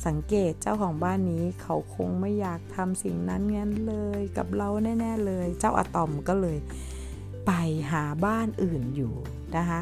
[0.08, 6.58] สังเกตเจ้าของบ้านนี้เขาคงไม่อยากทำสิ่งนั้นงั้นเลยกับเราแน่ ๆเลย เจ้าอะตอมก็เลย
[7.46, 7.52] ไป
[7.92, 9.14] หาบ้านอื่นอยู่
[9.58, 9.82] นะคะ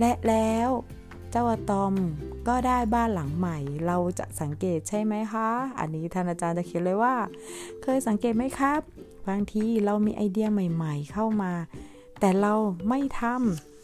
[0.00, 0.68] และแล้ว
[1.30, 1.94] เจ้าอะตอม
[2.48, 7.14] ก็ได้บ้านหลังใหม่ เราจะสังเกตใช่ไหมคะ อันนี้ท่านอาจารย์จะเขียนเลยว่า
[7.82, 8.80] เคยสังเกตไหมครับ
[9.28, 11.52] บางทีเรามีไอเดียใหม่ ๆ เข้ามา
[12.20, 12.54] แต่เรา
[12.88, 13.75] ไม่ทำ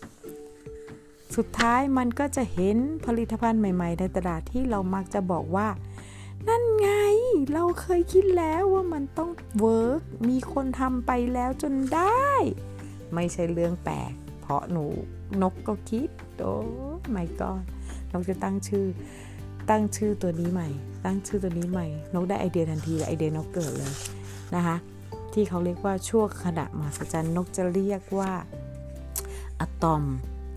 [1.37, 5.69] สุดท้ายมันก็จะเห็นผลิตภัณฑ์ใหม่ ๆ ในตลาดที่เรามักจะบอกว่า
[6.49, 6.89] นั่นไง
[7.53, 12.31] เราเคยคิดแล้วว่ามันต้องเวิร์กมีคนทำไปแล้วจนได้
[13.15, 14.85] ไม่ใช่เรื่องแปลก เพราะหนู
[15.43, 16.09] นกก็คิด
[16.41, 16.55] โอ้
[17.11, 17.53] ไม่ก็
[18.13, 18.87] นกจะตั้งชื่อ
[19.71, 20.69] ตั้งชื่อตัวนี้ใหม่
[21.05, 23.93] ตั้งชื่อตัวนี้ใหม่ นกได้ไอเดียทันทีไอเดียนกเกิดเลย
[24.55, 24.77] นะคะ
[25.33, 28.33] ที่เขาเรียกว่าช่วงขณะมหัศจรรย์นกจะเรียกว่า
[29.61, 30.05] อะตอม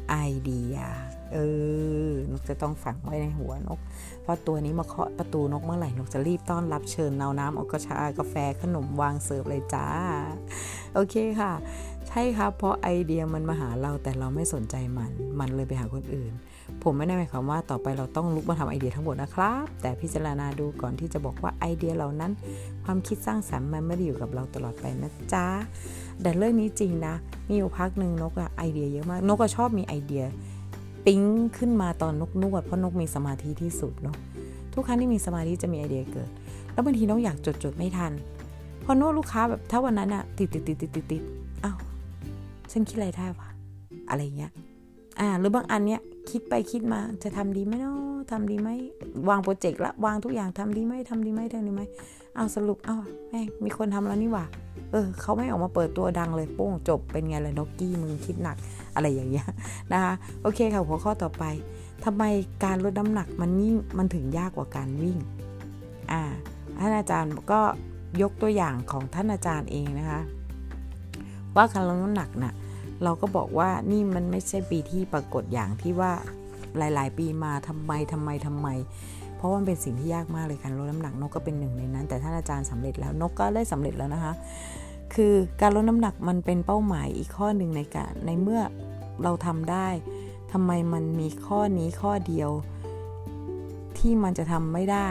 [0.10, 0.76] ไอเดีย
[1.34, 1.38] เอ
[2.08, 3.80] อนกจะต้องฝังไว้ในหัวนก
[4.22, 9.88] เพราะตัวนี้มาเคาะประตูนกเมื่อไหร่นกจะรีบต้อนรับเชิญนาน้ำเอากระชากาแฟขนมวางเสิร์ฟเลยจ้า
[10.94, 11.54] โอเคค่ะ
[12.08, 16.34] ใช่ครับเพราะไอเดียมันมาหาเราแต่เราไม่สนใจมัน มันเลยไปหาคนอื่น
[16.84, 22.32] ผมไม่ได้หมายความว่าต่อไปเราต้องลุกมาทำไอเดียทั้งหมดนะครับ แต่พิจารณาดูก่อนที่จะบอกว่าไอเดียเหล่านั้น
[22.86, 25.48] ความคิดสร้างสรรค์มันไม่ได้อยู่กับเราตลอดไปนะจ๊ะ
[26.22, 27.16] แต่เรื่องนี้จริงนะ
[27.48, 30.24] มีอยู่พักหนึ่งนกอะไอเดียเยอะมาก นกก็ชอบมีไอเดีย
[31.06, 31.22] ปิ๊ง
[31.58, 34.18] ขึ้นมาตอนนกนวดเพราะนกมีสมาธิที่สุดเนาะ
[34.74, 36.30] ทุกครั้งที่มีสมาธิจะมีไอเดียเกิด
[36.74, 38.12] แล้วบางทีนกอยากจดจดไม่ทัน
[38.84, 41.22] พอนวดลูกค้าแบบถ้าวันนั้นอะติดติดติดติดติดติด
[41.64, 41.78] อ้าว
[42.72, 43.48] ฉันคิดอะไรได้วะ
[44.10, 44.52] อะไรเงี้ย
[45.20, 48.00] อ่าหรือบางอันเนี้ยคิดไปคิดมาจะทำดีไหมเนาะ
[48.32, 48.70] ทำดีไหม
[49.30, 51.82] วางโปรเจกต์ละวางทุกอย่างทำดีไหมทำดีไหมทำดีไหม
[52.36, 52.96] เอาสรุปเอา
[53.30, 54.46] แม่งมีคนทำแล้วนี่หว่า
[54.92, 58.58] เออเขาไม่ออกมาเปิดตัวดังเลยโป้งจบเป็นไงเลยนกกี้มึงคิดหนัก
[58.96, 59.48] อะไรอย่างเงี้ย
[59.92, 61.44] นะคะโอเคค่ะหัวข้อต่อไป
[62.06, 62.24] ทำไม
[62.64, 65.18] การลดน้ำหนักมันยิ่งมันถึงยากกว่าการวิ่ง
[66.12, 66.22] อ่า
[66.80, 67.62] ท่านอาจารย์ก็
[68.22, 70.20] ยกตัวอย่างของท่านอาจารย์เองนะคะ
[71.56, 72.54] ว่าการลดน้ำหนักนะ่ะ
[73.04, 76.12] เราก็บอกว่านี่มันไม่ใช่ปีที่ปรากฏอย่างที่ว่า
[76.78, 78.68] หลาย ๆ ปีมาทำไมทำไมทำไม
[79.38, 84.34] เพราะว่ามันเป็นสิ่งที่ยากมากเลยการลดน้ำหนักนกก็เป็นหนึ่งในนั้น แต่ท่านอาจารย์สำเร็จแล้วนกก็ได้สำเร็จแล้วนะคะ
[85.16, 88.62] คือการลดน้ำหนักมันเป็นเป้าหมายอีกข้อหนึ่งในการในเมื่อ
[89.24, 89.88] เราทำได้
[90.52, 92.50] ทำไมมันมีข้อนี้ข้อเดียว
[93.98, 95.10] ที่มันจะทำไม่ได้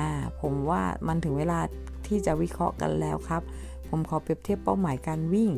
[0.00, 1.60] อ่าผมว่ามันถึงเวลา
[2.06, 3.42] ที่จะวิเคราะห์กันแล้วครับ
[3.88, 5.50] ผมขอเปรียบเทียบเป้าหมายการวิ่ง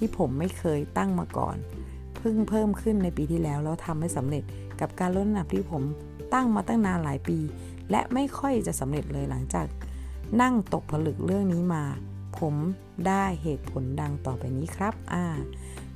[0.00, 1.56] ที่ผมไม่เคยตั้งมาก่อน
[2.16, 4.42] เพิ่งเพิ่มขึ้นในปีที่แล้วแล้วทำให้สำเร็จ
[4.80, 5.82] กับการลดน้ำหนักที่ผม
[6.34, 7.38] ตั้งมาตั้งนานหลายปี
[7.90, 9.66] และไม่ค่อยจะสำเร็จเลยหลังจาก
[10.42, 11.84] นั่งตกผลึกเรื่องนี้มา
[12.38, 12.54] ผม
[13.06, 15.24] ได้เหตุผลดังต่อไปนี้ครับอ่า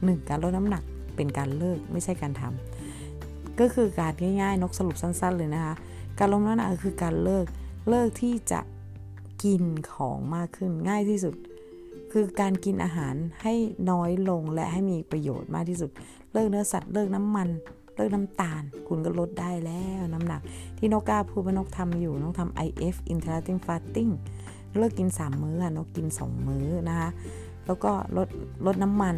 [0.04, 0.82] หนึ่งการลดน้ำหนัก
[1.16, 4.12] เป็นการเลิกไม่ใช่การทำก็คือการ
[4.42, 5.74] ง่ายๆ นกสรุปสั้น ๆ เลยนะคะ
[6.18, 7.46] การลดน้ำหนักคือการเลิก
[7.88, 8.60] เลิกที่จะ
[9.44, 11.34] กินของมากขึ้นง่ายที่สุด
[12.16, 13.54] คือการกินอาหารให้
[13.90, 15.90] น้อยลงและให้มีประโยชน์มากที่สุด
[16.32, 17.48] เลิกเนื้อสัตว์เลิกน้ำมัน
[17.96, 20.40] เลิกน้ำตาล คุณก็ลดได้แล้วน้ำหนัก
[20.78, 24.12] ที่นกกาพูดว่านกทำอยู่นกทำ IF intermittent fasting
[24.78, 27.10] เลิกกิน 3 มื้อนกกิน 2 มื้อนะคะ
[27.66, 28.28] แล้วก็ลด
[28.66, 29.16] ลดน้ำมัน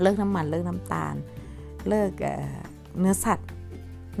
[0.00, 1.14] เลิกน้ำมัน เลิกน้ำตาล
[1.88, 2.10] เลิก
[2.98, 3.48] เนื้อสัตว์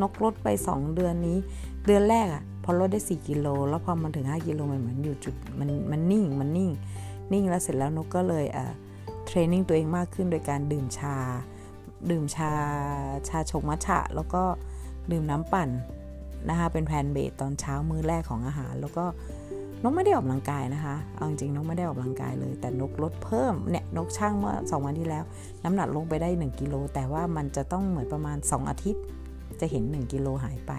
[0.00, 1.38] นกลดไป 2 เดือนนี้
[1.86, 6.70] เดือนแรกอะพอลดได้ 4 กิโล แล้วพอมันถึง 5 กิโลมันเหมือนอยู่จุดมันมันนิ่งมันนิ่ง
[7.32, 11.16] นิ่งแล้วเสร็จแล้วนกก็เลยเเทรนนิ่งตัวเองมากขึ้นโดยการดื่มชา
[12.10, 12.52] ดื่มชา
[13.28, 14.42] ชาชงมัทฉะแล้วก็
[15.12, 15.68] ดื่มน้ำปั่น
[16.48, 19.04] นะคะเป็นแพนเบสตอนเช้ามื้อแรกของอาหาร แล้วก็
[19.82, 25.24] นกไม่ได้ออกกำลังกายนะคะเอาจริงนกไม่ได้ออกกำลังกายเลย แต่นกลดเพิ่มเนี่ยนกช่างเมื่อ2วันที่แล้ว
[25.64, 29.02] น้ำหนักลงไปได้ 1กิโลแต่ว่ามันจะต้องเหมือนประมาณ 2 อาทิตย์
[29.60, 30.72] จะเห็น 1กิโลหายไป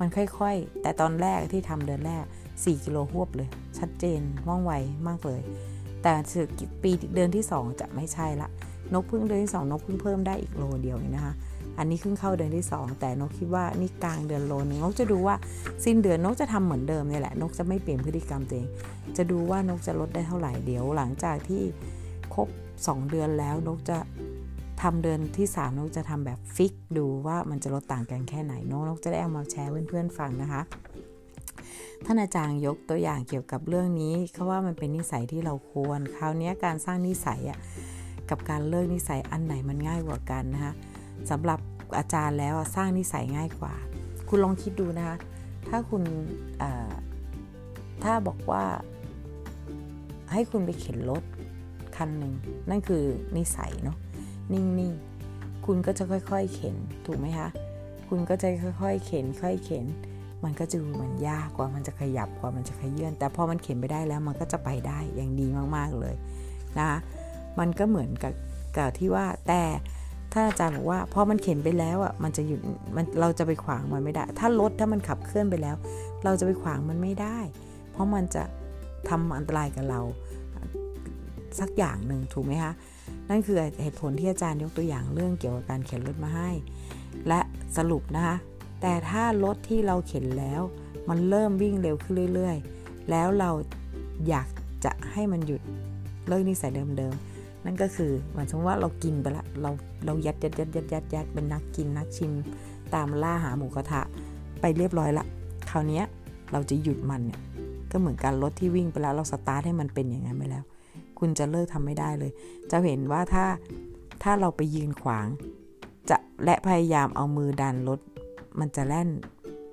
[0.00, 2.24] มันค่อยๆ แต่ตอนแรกที่ทำเดือนแรก
[2.62, 4.72] 4 กิโลหวบเลย ชัดเจนว่องไว
[5.08, 5.40] มากเลย
[6.02, 6.14] แต่
[6.82, 8.48] ปีเดือนที่ 2 จะไม่ใช่ละ
[8.94, 11.34] นกพึ่งเดือนที่ 2 นกพึ่งเพิ่มได้อีกโลเดียวนะคะ
[11.78, 15.36] อันนี้ขึ้นเข้าเดือนที่ 2 แต่นกคิดว่านี่กลางเดือนโลนึงนกจะดูว่า
[15.84, 18.68] สิ้นเดือนนกจะทำเหมือนเดิมนี่แหละ นกจะไม่เปลี่ยนพฤติกรรมตัวเอง
[19.16, 21.62] จะดูว่านกจะลดได้เท่าไหร่เดี๋ยวหลังจากที่
[22.34, 23.98] ครบ 2 เดือนแล้วนกจะ
[24.82, 30.62] ทำเดือนที่ 3นกจะทำแบบฟิกดูว่ามันจะลดต่างกันแค่ไหนนกนกจะได้เอามาแชร์เพื่อนๆฟังนะคะ
[32.04, 37.58] ท่านอาจารย์ยกตัวอย่างเกี่ยวกับเรื่องนี้เขาว่ามันเป็นนิสัยที่เราควร คราวนี้การสร้างนิสัยอะ
[38.30, 40.72] กับการเลิกนิสัยอันไหนมันง่ายกว่ากันนะคะ
[41.30, 41.58] สำหรับ
[41.98, 43.74] อาจารย์แล้วสร้างนิสัยง่ายกว่า
[44.28, 45.16] คุณลองคิดดูนะคะ
[45.68, 46.02] ถ้าคุณ
[48.02, 48.64] ถ้าบอกว่า
[50.32, 51.22] ให้คุณไปเข็นรถ
[51.96, 52.32] คันหนึ่ง
[52.70, 53.04] นั่นคือ
[53.36, 53.96] นิสัยเนาะ
[54.52, 57.48] นิ่งๆ คุณก็จะค่อยๆ เข็นถูกไหมคะ
[58.08, 58.48] คุณก็จะ
[58.82, 59.86] ค่อยๆ เข็นค่อยเข็น
[60.44, 65.46] มันก็จะดูเหมือนยากกว่ามันจะขยับกว่ามันจะขยื่นแต่พอมันเข็นไปได้แล้วมันก็จะไปได้อย่างดี
[65.76, 66.14] มากๆเลย
[66.78, 66.98] นะคะ
[67.58, 68.32] มันก็เหมือนกับ
[68.76, 69.62] กับที่ว่าแต่
[70.32, 72.60] ถ้าอาจารย์บอกว่าพอมันเข็นไปแล้วอะมันจะหยุด
[72.96, 75.76] มันเราจะไปขวางมันไม่ได้ ถ้ารถถ้ามันขับเคลื่อนไปแล้ว
[76.24, 77.38] เราจะไปขวางมันไม่ได้
[77.92, 78.42] เพราะมันจะ
[79.08, 80.00] ทำอันตรายกับเรา
[81.60, 82.72] สักอย่างหนึ่งถูกไหมคะ
[83.28, 86.50] นั่นคือเหตุผลที่อาจารย์ยกตัวอย่างเรื่องเกี่ยวกับการเข็นรถมาให้
[87.28, 87.40] และ
[87.76, 88.36] สรุปนะคะ
[88.80, 90.62] แต่ถ้ารถที่เราเข็นแล้ว
[91.08, 93.50] มันเริ่มวิ่งเร็วขึ้นเรื่อย ๆ แล้วเรา
[94.28, 94.48] อยาก
[94.84, 95.62] จะให้มันหยุด
[96.28, 99.70] เลิกนิสัยเดิมๆ นั่นก็คือหมายถึงว่าเรากินไปละเรา
[100.04, 102.32] เรายัดยัดยัดยัดยัดยัดเป็นนักกินนักชิม
[102.94, 104.00] ตามล่าหาหมูกระทะ
[104.60, 105.24] ไปเรียบร้อยละ
[105.70, 106.02] คราวนี้
[106.52, 107.40] เราจะหยุดมันเนี่ย
[107.90, 110.64] ก็เหมือนการรถที่วิ่งไปแล้วเราสตาร์ทให้มันเป็นอย่างนั้นไปแล้ว
[111.18, 112.30] คุณจะเลิกทำไม่ได้เลย
[112.70, 113.44] จะเห็นว่าถ้า
[114.22, 115.26] ถ้าเราไปยืนขวาง
[116.10, 118.00] จะและพยายามเอามือดันรถ
[118.58, 119.08] มันจะแล่น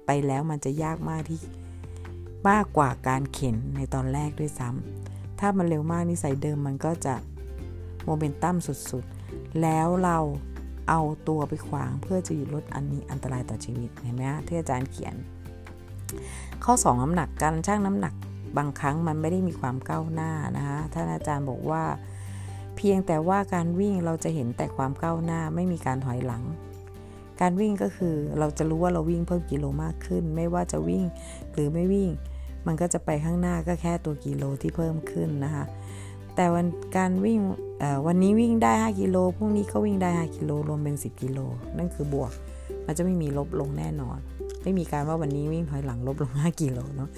[0.06, 1.40] ไปแล้วมันจะยากมากที่
[2.50, 7.16] มากกว่าการเข็นในตอนแรกด้วยซ้ำถ้ามันเร็วมากนิสัยเดิมมันก็จะ
[8.04, 10.18] โมเมนตัมสุดๆ แล้วเรา
[10.90, 15.16] เอาตัวไปขวางเพื่อจะหยุดลดอันนี้อันตรายต่อชีวิตเห็นไหมที่อาจารย์เขียน
[16.64, 18.14] ข้อ 2 น้ำหนักการชั่งน้ำหนัก
[18.58, 21.84] บางครั้งมันไม่ได้มีความก้าวหน้านะคะท่านอาจารย์บอกว่า
[22.76, 26.44] เพียงแต่ว่าการวิ่งเราจะเห็นแต่ความก้าวหน้าไม่มีการถอยหลัง
[27.42, 31.04] การวิ่งก็คือเราจะรู้ว่าเราวิ่งเพิ่มกิโลมากขึ้น ไม่ว่าจะวิ่ง
[31.54, 32.10] หรือไม่วิ่ง
[32.68, 35.66] มันก็จะไปข้างหน้าก็แค่ตัวกิโลที่เพิ่มขึ้นนะคะ
[36.36, 36.68] แต่วัน
[36.98, 37.40] การวิ่ง
[38.08, 41.40] วันนี้วิ่งได้ 5 กิโลพรุ่งนี้ก็วิ่งได้ 5 กิโลรวมเป็น 10 กิโล
[41.78, 42.32] นั่นคือบวก
[42.86, 44.18] มันจะไม่มีลบลงแน่นอน
[44.64, 47.10] ไม่มีการว่าวันนี้วิ่งถอยหลังลบลง 5 กิโลเนาะ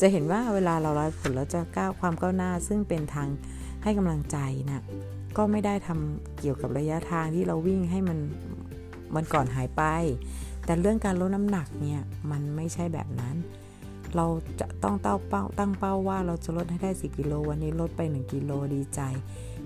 [0.00, 3.28] จะเห็นว่าเวลาเราร้อยผลแล้วจะก้าวความก้าวหน้า ซึ่งเป็นทาง
[3.82, 4.36] ให้กำลังใจ
[4.68, 4.84] นะ
[5.36, 8.18] ก็ไม่ได้ทำเกี่ยวกับระยะทางที่เราวิ่งให้มัน
[9.14, 9.82] มันก่อนหายไป
[10.64, 13.36] แต่เรื่องการลดน้ำหนักเนี่ยมันไม่ใช่แบบนั้น
[14.16, 14.26] เรา
[14.60, 19.00] จะต้องเต้าเป้าตั้งเป้าว่าเราจะลดให้ได้ 10 กิโลวันนี้ลดไป 1 กิโลดีใจ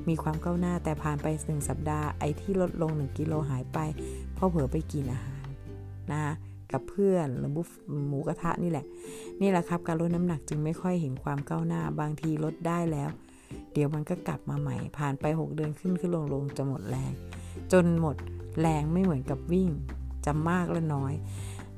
[0.09, 3.79] มีความก้าวหน้าแต่ผ่านไปหนึ่งสัปดาห์ไอ้ที่ลดลง 1 กิโลหายไป
[4.35, 5.47] เพราะเผลอไปกินอาหาร
[6.13, 6.23] นะ
[6.73, 7.71] กับเพื่อนหรือบุฟ
[8.09, 8.87] หมูกระทะนี่แหละ
[9.41, 13.11] นี่แหละครับการลดน้ำหนักจึงไม่ค่อยเห็นความก้าวหน้าบางทีลดได้แล้ว
[13.73, 17.13] เดี๋ยวมันก็กลับมาใหม่ ผ่านไป 6 เดือนขึ้นขึ้นลงลงจะหมดแรง
[17.73, 18.17] จนหมด
[18.61, 19.69] แรงไม่เหมือนกับวิ่ง
[20.27, 21.13] จะมากและน้อย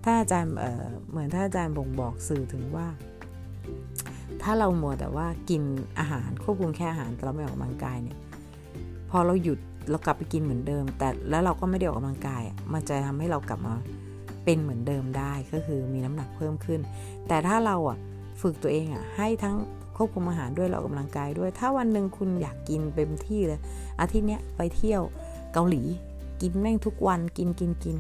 [0.05, 2.87] ถ้าอาจารย์เเหมือนถ้าอาจารย์บ่งบอกสื่อถึงว่า
[4.43, 5.63] ถ้าเราหมัวแต่ว่ากิน
[5.99, 8.19] อาหารควบคุมแค่อาหารแต่เราไม่ออกกำลังกายเนี่ย
[9.11, 9.59] พอเราหยุด
[9.91, 12.43] เรากลับไปกินเหมือนเดิม แต่แล้วเราก็ไม่ได้ออกกำลังกาย
[12.73, 13.75] มันจะทำให้เรากลับมา
[14.45, 16.81] เป็นเหมือนเดิมได้ก็คือมีน้ำหนักเพิ่มขึ้น
[17.29, 17.99] แต่ถ้าเราอะ
[18.41, 19.57] ฝึกตัวเองอะให้ทั้ง
[19.97, 23.61] ควบคุมอาหารด้วยเราออกกำลังกายด้วย ถ้าวันหนึ่งคุณอยากกินเต็มที่เลย
[24.01, 25.03] อาทิตย์เนี้ยไปเที่ยว
[25.53, 25.83] เกาหลี
[26.43, 27.97] กินแม่งทุกวันกินกินกิน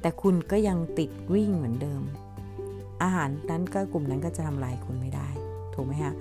[0.00, 2.02] แต่คุณก็ยังติดวิ่งเหมือนเดิม
[3.02, 5.28] อาหารนั้นก็กลุ่มนั้นก็จะทำลายคุณไม่ได้
[5.74, 6.14] ถูกไหมฮะ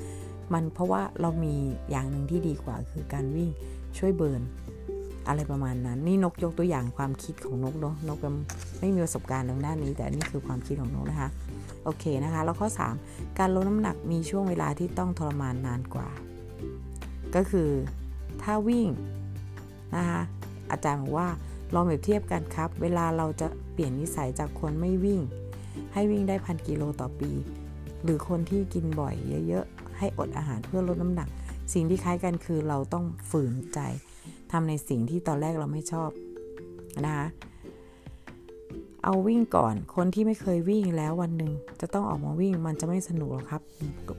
[0.54, 1.56] มันเพราะว่าเรามี
[1.90, 3.50] อย่างหนึ่งที่ดีกว่า คือการวิ่ง
[3.98, 4.42] ช่วยเบิร์น
[5.28, 8.20] อะไรประมาณนั้น นี่นกยกตัวอย่างความคิดของนกเนาะนก
[8.80, 11.30] ไม่มีประสบการณ์ทางด้านนี้ แต่นี่คือความคิดของนกนะคะ
[11.84, 12.70] โอเคนะคะ แล้วข้อ
[13.04, 16.10] 3 การลดน้ำหนักมีช่วงเวลาที่ต้องทรมานนานกว่า
[17.36, 17.70] ก็คือ
[18.42, 18.88] ถ้าวิ่ง
[19.96, 20.22] นะคะ
[20.72, 21.28] อาจารย์บอกว่า
[21.74, 25.22] ลองเปรียบเทียบกันครับ เวลาเราจะเปลี่ยนนิสัยจากคนไม่วิ่ง
[25.94, 27.32] ให้วิ่งได้พันกิโลต่อปี
[28.04, 29.16] หรือคนที่กินบ่อย
[29.48, 31.28] เยอะๆ ให้อดอาหารเพื่อลดน้ำหนัก
[31.74, 33.80] สิ่งที่คล้ายกันคือเราต้องฝืนใจ
[34.52, 36.10] ทำในสิ่งที่ตอนแรกเราไม่ชอบ
[37.06, 37.28] นะคะ
[39.04, 41.52] เอาวิ่งก่อน คนที่ไม่เคยวิ่งแล้ววันหนึ่ง
[41.82, 43.62] จะต้องออกมาวิ่งมันจะไม่สนุกหรอกครับ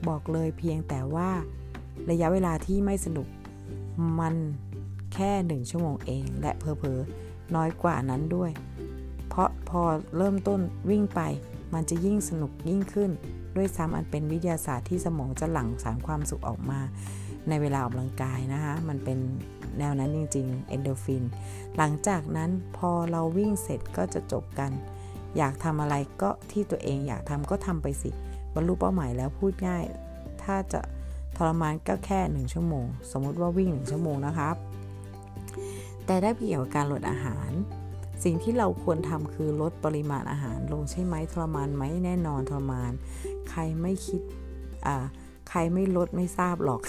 [0.09, 1.31] บอกเลยเพียงแต่ว่า
[2.11, 3.27] ระยะเวลาที่ไม่สนุก
[4.21, 4.35] มัน
[5.15, 7.01] แค่หนึ่งชั่วโมงเอง และเพอเพอ
[7.57, 8.51] น้อยกว่านั้นด้วย
[9.29, 9.83] เพราะพอ
[10.17, 11.21] เริ่มต้นวิ่งไป
[11.75, 13.11] มันจะยิ่งสนุกยิ่งขึ้น
[13.57, 16.81] ด้วยซ้ำอันเป็นวิทยาศาสตร์ที่สมองจะหลั่งสารความสุขออกมา
[17.49, 19.19] ในเวลาออกกำลังกายนะคะมันเป็น
[19.79, 21.25] แนวนั้นจริงๆเอนโดฟิน
[21.77, 24.71] หลังจากนั้นพอเราวิ่งเสร็จก็จะจบกัน
[25.37, 28.11] อยากทำอะไรก็ที่ตัวเองอยากทำก็ทำไปสิ
[28.55, 29.85] บรรลุเป้าหมายแล้วพูดง่าย
[30.43, 30.81] ถ้าจะ
[31.37, 34.57] ทรมานก็แค่ 1 ชั่วโมง สมมติว่าวิ่ง 1 ชั่วโมงนะครับ
[36.07, 37.51] แต่ได้เกี่ยวกับการลดอาหาร
[38.25, 42.93] สิ่งที่เราควรทำคือลดปริมาณอาหารลงใช่ไหมทรมานไหมแน่นอนทรมาน
[43.51, 44.21] ใครไม่คิด
[44.87, 44.97] อ่า
[45.49, 46.81] ใครไม่ลดไม่ทราบหรอก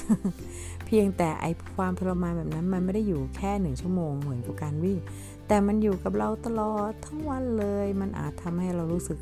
[0.85, 1.45] เพียงแต่ไอ
[1.75, 4.99] ความทรมานแบบนั้นมันไม่ได้อยู่แค่หนึ่งชั่วโมงเหมือนกับการวิ่ง
[5.47, 9.19] แต่มันอยู่กับเราตลอดทั้งวันเลย มันอาจทำให้เรารู้สึก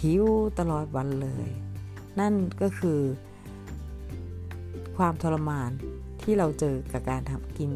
[0.00, 0.26] หิว
[0.58, 1.48] ตลอดวันเลย
[2.20, 3.00] นั่นก็คือ
[4.96, 5.70] ความทรมาน
[6.22, 7.70] ที่เราเจอกับการทำกิน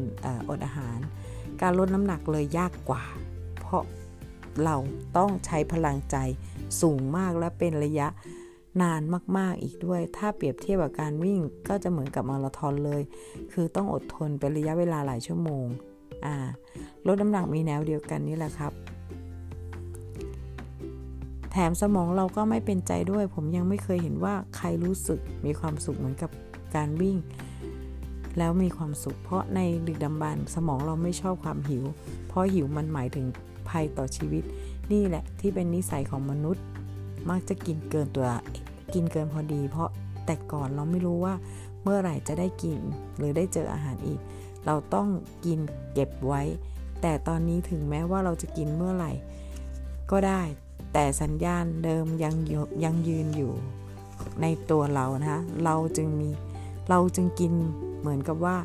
[0.49, 0.97] อดอาหาร
[1.61, 3.03] การลดน้ำหนักเลยยากกว่า
[3.59, 3.83] เพราะ
[4.63, 4.75] เรา
[5.17, 6.15] ต้องใช้พลังใจ
[6.81, 8.07] สูงมากและเป็นระยะ
[8.81, 9.01] นาน
[9.37, 11.39] มาก ๆ อีกด้วย ถ้าเปรียบเทียบกับการวิ่ง
[11.69, 13.01] ก็จะเหมือนกับมาราธอนเลย
[13.51, 15.65] คือต้องอดทนเป็นระยะเวลาหลายชั่วโมง
[16.25, 16.35] อ่า
[17.07, 18.73] ลดน้ำหนักมีแนวเดียวกันนี่แหละครับ
[21.51, 26.31] แถมสมองเราก็ไม่เป็นใจด้วย ผมยังไม่เคยเห็นว่าใครรู้สึกมีความสุขเหมือนกับ
[26.75, 27.17] การวิ่ง
[28.37, 31.83] แล้วมีความสุข เพราะในดึกดำบรรสมองเราไม่ชอบความหิว
[32.27, 33.25] เพราะหิวมันหมายถึง
[33.69, 34.43] ภัยต่อชีวิต
[34.91, 36.63] นี่แหละที่เป็นนิสัยของมนุษย์
[37.29, 38.27] มักจะกินเกินตัว
[38.93, 39.89] กินเกินพอดี เพราะ
[40.25, 41.33] แต่ก่อนเราไม่รู้ว่า
[41.83, 42.79] เมื่อไหร่จะได้กิน
[43.17, 44.19] หรือได้เจออาหารอีก
[44.65, 45.07] เราต้อง
[45.45, 45.59] กิน
[45.93, 46.41] เก็บไว้
[47.01, 49.11] แต่ตอนนี้ถึงแม้ว่าเราจะกินเมื่อไหร่
[50.11, 50.41] ก็ได้
[50.93, 52.35] แต่สัญญาณเดิมยัง
[52.83, 53.51] ยังยืนอยู่
[54.41, 56.29] ในตัวเรานะคะเราจึงมี
[56.89, 57.53] เราจึงกิน
[57.99, 58.55] เหมือนกับว่า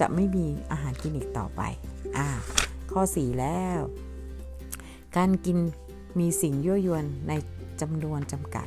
[0.00, 1.62] จะไม่มีอาหารกินอีกต่อไป
[2.16, 2.28] อ่า
[2.92, 3.80] ข้อ 4 แล้ว
[5.16, 5.58] การกิน
[6.20, 7.32] มีสิ่งยั่วยวนใน
[7.80, 8.62] จำนวนจำกั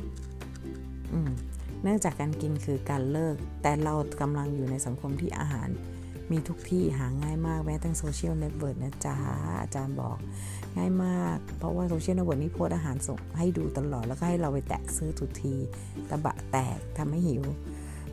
[1.82, 5.68] เนื่องจากการกินคือการเลิก แต่เรากำลังอยู่ในสังคมที่อาหาร
[6.30, 9.16] มีทุกที่หาง่ายมากแม้แต่ social network นะจ๊ะ
[9.62, 10.18] อาจารย์บอก
[10.76, 15.54] ง่ายมาก เพราะว่า social network นี่โพสอาหารส่งให้ดูตลอด แล้วก็ให้เราไปแตะซื้อทุกที
[16.10, 17.44] ตะบะแตกทำให้หิว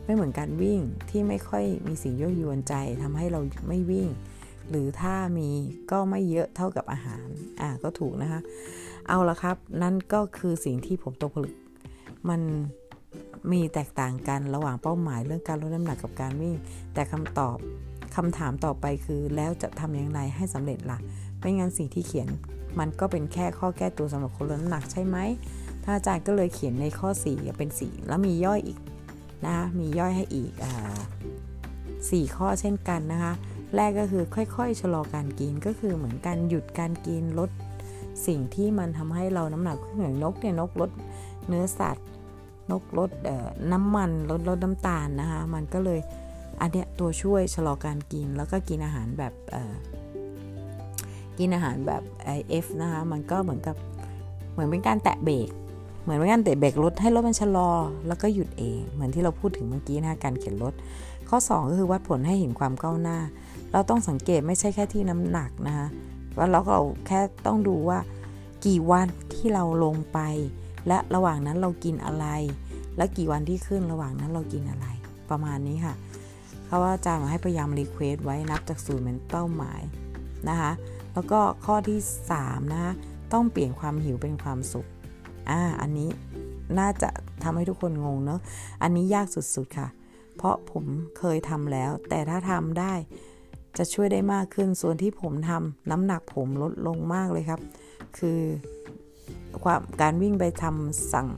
[0.04, 0.80] ไม่เหมือนการวิ่ง
[1.10, 4.08] ที่ไม่ค่อยมีสิ่งยั่วยวนใจทำให้เราไม่วิ่ง
[4.70, 5.48] หรือถ้ามี
[5.90, 7.26] ก็ไม่เยอะเท่ากับอาหาร
[7.60, 8.40] อ่าก็ถูกนะคะ
[9.08, 11.56] เอาละครับ นั่นก็คือสิ่งที่ผมตกผลึก
[12.28, 12.40] มัน
[13.52, 16.56] มีแตกต่างกันระหว่างเป้าหมายเรื่องการลดน้ำหนักกับการวิ่ง
[16.94, 17.56] แต่คำตอบ
[18.16, 20.98] คำถามต่อไปคือแล้วจะทำอย่างไรให้สำเร็จละ่ะ
[21.38, 22.28] ไม่งั้นสิ่งที่เขียน
[22.78, 25.16] มันก็เป็นแค่ข้อแก้ตัวสำหรับคนลดน้ำหนักใช่ไหม
[25.84, 28.78] ท่านอาจารย์ก็เลยเขียนในข้อ 4 เป็น 4 แล้วมีย่อยอีก
[29.46, 30.72] นะมีย่อยให้อีกอ่า
[32.10, 33.32] สี่ข้อเช่นกันนะคะ
[33.76, 37.50] แรกก็คือค่อยๆชะลอการกินก็คือเหมือนการหยุดการกินลด
[38.26, 40.90] สิ่งที่มันทำให้เราน้ำหนักขึ้นอย่างนกเนี่ยนกลด
[41.48, 42.06] เนื้อสัตว์
[42.70, 43.10] นกลด
[43.72, 46.00] น้ำมันลดลดน้ำตาลนะคะ มันก็เลย
[46.60, 49.32] อันเนี้ยตัวช่วยชะลอการกินแล้วก็กินอาหารแบบ
[51.38, 52.02] กินอาหารแบบ
[52.48, 53.76] เอฟนะคะ มันก็เหมือนกับ
[54.52, 55.48] เหมือนเป็นการแตะเบรก
[56.02, 57.70] เหมือนเป็นการแตะเบรกรถให้รถมันชะลอ
[58.06, 60.74] แล้วก็หยุดเอง เหมือนที่เราพูดถึงเมื่อกี้นะการเข็นรถ
[61.28, 63.18] ข้อ 2 ก็คือวัดผลให้เห็นความก้าวหน้า
[63.72, 65.86] เราต้องสังเกตไม่ใช่แค่ที่น้ำหนักนะคะ
[66.36, 67.98] ว่าเราเราแค่ต้องดูว่า
[68.66, 70.18] กี่วันที่เราลงไป
[70.88, 72.26] และระหว่างนั้นเรากินอะไร
[72.96, 74.86] และกี่วันที่ขึ้นระหว่างนั้นเรากินอะไร
[75.30, 75.94] ประมาณนี้ค่ะ
[76.66, 79.80] เขาว่าอาจารย์ให้พยายามรีเควสไว้นับจากศูนย์เป็นเป้าหมาย
[80.48, 80.72] นะคะ
[81.14, 81.98] แล้วก็ข้อที่
[82.36, 82.92] 3 นะคะ
[83.32, 84.88] ต้องเปลี่ยนความหิวเป็นความสุข
[85.50, 86.10] อ่าอันนี้
[86.78, 87.10] น่าจะ
[87.42, 88.40] ทำให้ทุกคนงงเนาะ
[88.82, 89.88] อันนี้ยากสุดๆค่ะ
[90.36, 90.84] เพราะผม
[91.18, 92.92] เคยทำแล้ว แต่ถ้าทำได้
[93.78, 97.60] จะช่วยได้มากขึ้นส่วนที่ผมทำน้ำหนักผมลดลงมากเลยครับ
[98.18, 98.40] คือ
[99.62, 101.28] ความการวิ่งไปทำสั่ง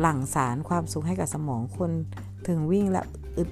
[0.00, 1.90] หลั่งสารความสุขให้กับสมองคน
[2.48, 3.06] ถึงวิ่งแล้ว
[3.38, 3.50] อึด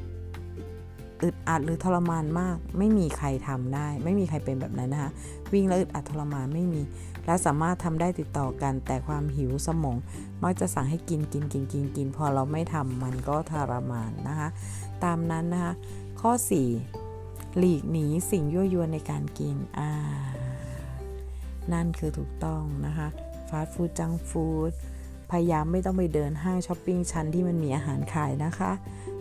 [1.23, 5.11] อึดอัดหรือทรมานมาก ไม่มีใครทำได้ ไม่มีใครเป็นแบบนั้นนะคะ
[5.53, 6.83] วิ่งแล้วอึดอัดทรมานไม่มี
[7.27, 9.97] และสามารถทำได้ติดต่อกัน แต่ความหิวสมอง
[10.43, 14.49] มักจะสั่งให้กินกินกินกินกินพอเราไม่ทำมันก็ทรมานนะคะ
[15.05, 15.73] ตามนั้นนะคะ
[16.21, 16.33] ข้อ
[16.95, 19.91] 4 หลีกหนีสิ่งยั่วยวนในการกินอ่า
[21.73, 23.09] นั่นคือถูกต้องนะคะ
[23.49, 24.73] ฟาสต์ฟู้ดจังฟู้ด
[25.31, 28.71] พยายามไม่ต้องไปเดินห้างช้อปปิ้งชั้นที่มันมีอาหารขายนะคะ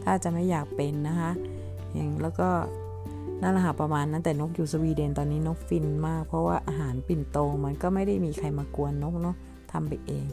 [0.03, 1.31] ถ้าจะไม่อยากเป็นนะคะ
[1.93, 2.49] อย่างแล้วก็
[3.41, 9.35] นั่นแหละค่ะประมาณนั้นแต่นกอยู่สวีเดนตอนนี้นกฟินมาก เพราะว่าอาหารปิ่นโตมันก็ไม่ได้มีใครมากวนนกเนาะ
[9.71, 10.25] ทำไปเอง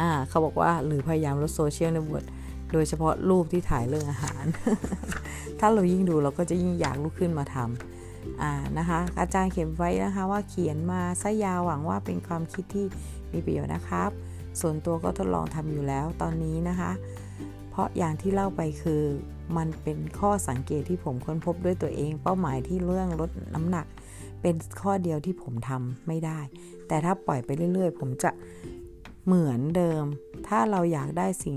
[0.00, 2.24] อ่าเขาบอกว่าหรือพยายามลดโซเชียลในบท
[2.72, 4.44] โดยเฉพาะรูปที่ถ่ายเรื่องอาหาร
[5.60, 12.86] ถ้าเรายิ่งดูเราก็จะยิ่งอยากลุกขึ้นมาทำอ่านะคะ อาจารย์เขียนไว้นะคะว่าเขียนมาซะยาวหวังว่าเป็นความคิดที่
[13.32, 14.10] มีประโยชน์นะครับ
[14.60, 16.90] ส่วนตัวก็ทดลองทำอยู่แล้วตอนนี้นะคะ
[17.70, 19.02] เพราะอย่างที่เล่าไปคือ
[19.56, 23.86] มันเป็นข้อสังเกตที่ผมค้นพบด้วยตัวเอง เป้าหมายที่เรื่องลดน้ำหนัก
[24.42, 26.40] เป็นข้อเดียวที่ผมทำไม่ได้
[26.88, 28.30] แต่ถ้าปล่อยไปเรื่อย ๆ ผมจะ
[29.26, 30.04] เหมือนเดิม
[30.48, 31.56] ถ้าเราอยากได้สิ่ง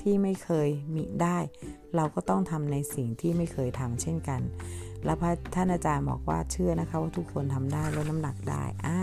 [0.00, 1.38] ที่ไม่เคยมีได้
[1.96, 4.40] เราก็ต้องทำในสิ่งที่ไม่เคยทำเช่นกัน
[5.04, 9.00] แล้วพระท่านอาจารย์บอกว่าเชื่อนะคะว่าทุกคนทำได้ลดน้ำหนักได้อ่า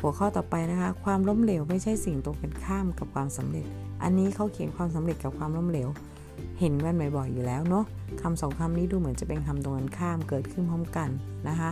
[0.00, 3.66] หัวข้อต่อไปนะคะ ความล้มเหลวไม่ใช่สิ่งตรงกันข้ามกับความสำเร็จ
[4.02, 5.88] อันนี้เขาเขียนความสำเร็จกับความล้มเหลว
[6.60, 7.84] เห็นกันบ่อยๆอยู่แล้วเนาะ
[8.22, 11.08] คำสองคำนี้ดูเหมือนจะเป็นคำตรงกันข้ามเกิดขึ้นพร้อมกัน
[11.48, 11.70] นะคะ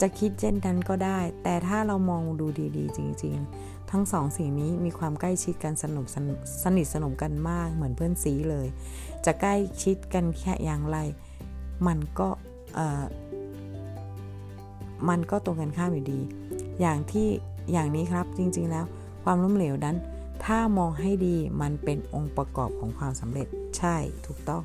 [0.00, 2.46] จะคิดเช่นนั้นก็ได้ แต่ถ้าเรามองดู
[2.76, 6.06] ดีๆ จริง ๆ ทั้งสองสิ่งนี้มีความใกล้ชิดกันสนุก
[6.64, 8.66] สนิทสนมกันมากเหมือนเพื่อนซีเลย
[9.24, 10.98] จะใกล้ชิดกันแค่อย่างไร
[11.86, 12.28] มันก็
[15.08, 16.20] มันก็ตรงกันข้ามอยู่ดี
[16.80, 17.28] อย่างที่
[17.72, 18.84] อย่างนี้ครับจริงๆแล้ว
[19.24, 19.96] ความล้มเหลวนั้น
[20.44, 23.46] ถ้ามองให้ดีมันเป็นองค์ประกอบของความสำเร็จ
[23.78, 24.64] ใช่ถูกต้อง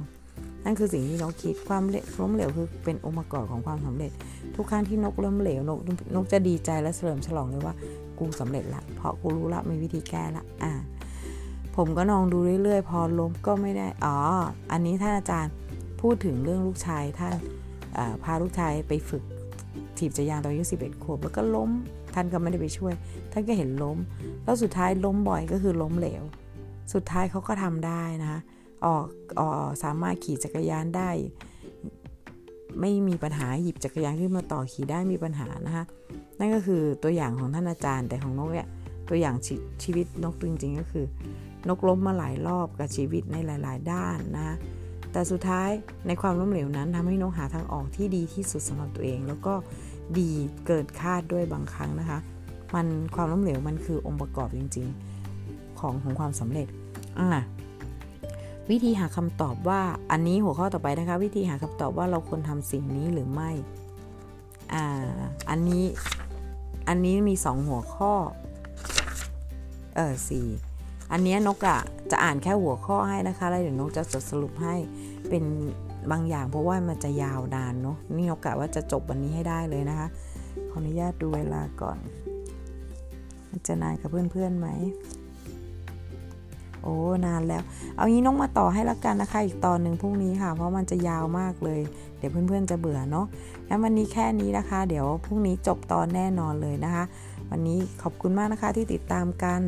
[0.64, 1.84] นั่นคือสิ่งที่นกคิดความ
[2.22, 4.12] ล้มเหลวคือเป็นองค์ประกอบของความสำเร็จ
[4.56, 5.80] ทุกครั้งที่นกล้มเหลวนก
[6.16, 7.76] นกจะดีใจและเฉลิมฉลองเลยว่า
[8.20, 10.74] กูสำเร็จละเพราะกูรู้ละมีวิธีแก้ละอ่า
[11.76, 14.18] ผมก็นองดูเรื่อยๆ พอล้มก็ไม่ได้ อ๋อ
[14.72, 15.54] อันนี้ท่านอาจารย์
[16.02, 17.36] พูดถึงเรื่องลูกชายท่าน
[18.24, 19.24] พาลูกชายไปฝึก
[19.98, 21.72] ถีบจักรยานตอนอายุ11ขวบแล้วก็ล้ม
[22.18, 22.93] ท่านก็ไม่ได้ไปช่วย
[23.32, 23.97] ท่านก็เห็นล้ม
[24.43, 26.24] แล้วสุดท้ายล้มบ่อยก็คือล้มเหลว
[26.93, 28.39] สุดท้ายเขาก็ทำได้นะ
[28.86, 29.05] ออก
[29.39, 31.09] ออกสามารถขี่จักรยานได้
[32.82, 35.86] ไม่มีปัญหาหยิบจักรยานขึ้นมาต่อขี่ได้มีปัญหานะคะ
[36.39, 38.68] นั่นก็คือตัวอย่างของท่านอาจารย์แต่ของนกเนี่ย
[39.09, 39.47] ตัวอย่างช
[39.84, 41.05] ชีวิตนกจริงๆก็คือ
[41.68, 44.55] นกล้มมาหลายรอบกับชีวิตในหลาย ๆ ด้านนะ
[45.11, 45.70] แต่สุดท้าย
[46.07, 49.53] ในความล้มเหลวนั้นทำให้นกหาทางออกที่ดีที่สุดสำหรับตัวเอง แล้วก็
[50.20, 50.32] ดี
[50.66, 52.20] เกินคาดด้วยบางครั้งนะคะ
[52.76, 54.88] มันความล้มเหลวมันคือองค์ประกอบจริง
[55.34, 56.68] ๆ ของของความสำเร็จ
[57.20, 57.43] อะ
[58.70, 59.82] วิธีหาคำตอบว่า
[60.12, 63.51] อันนี้หัวข้อต่อไปนะคะ วิธีหาคำตอบว่าเราควรทำสิ่งนี้หรือไม่
[64.74, 64.86] อ่า
[65.49, 65.86] อันนี้
[66.88, 68.14] อันนี้มี 2 หัวข้อ
[69.95, 70.47] เออสี่
[71.12, 71.80] อันนี้นกอะ
[72.12, 74.76] จะอ่านแค่หัวข้อให้นะคะแล้วเดี๋ยวนกจะสรุปให้
[75.30, 75.43] เป็น
[76.12, 80.08] บางอย่างเพราะว่ามันจะยาวนานเนาะนี่นกกะว่าจะจบวันนี้ให้ได้เลยนะคะ
[80.70, 81.97] ขออนุญาตดูเวลาก่อน
[83.49, 84.68] มันจะนานกับเพื่อนๆไหม
[86.84, 86.95] โอ้
[87.26, 87.64] นานแล้ว
[87.95, 91.82] เอางี้น้องมาต่อให้ละกันนะคะ อีกตอนหนึ่งพรุ่งนี้ค่ะ เพราะมันจะยาวมากเลย
[92.18, 93.26] เดี๋ยวเพื่อนๆจะเบื่อเนาะ
[93.68, 97.03] งั้นวันนี้แค่นี้นะคะ เดี๋ยวพรุ่งนี้จบตอนแน่นอนเลยนะคะ
[97.49, 99.62] วันนี้ขอบคุณมากนะคะที่ติดตามกัน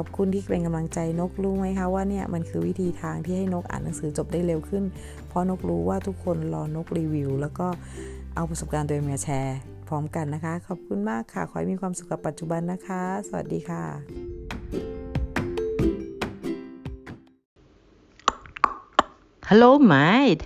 [0.00, 4.84] ขอบคุณที่เป็นกำลังใจนกรู้ไหมคะว่าเนี่ยมันคือวิธีทางที่ให้นกอ่านหนังสือจบได้เร็วขึ้น
[5.28, 7.66] เพราะนกรู้ว่าทุกคนรอนกรีวิว แล้วก็
[8.34, 9.56] เอาประสบการณ์ตัวเองมาแชร์
[9.88, 13.84] พร้อมกันนะคะ ขอบคุณมากค่ะ ขอให้มีความสุขกับปัจจุบันนะคะ สวัสดีค่ะ
[19.48, 20.42] Hello, mate.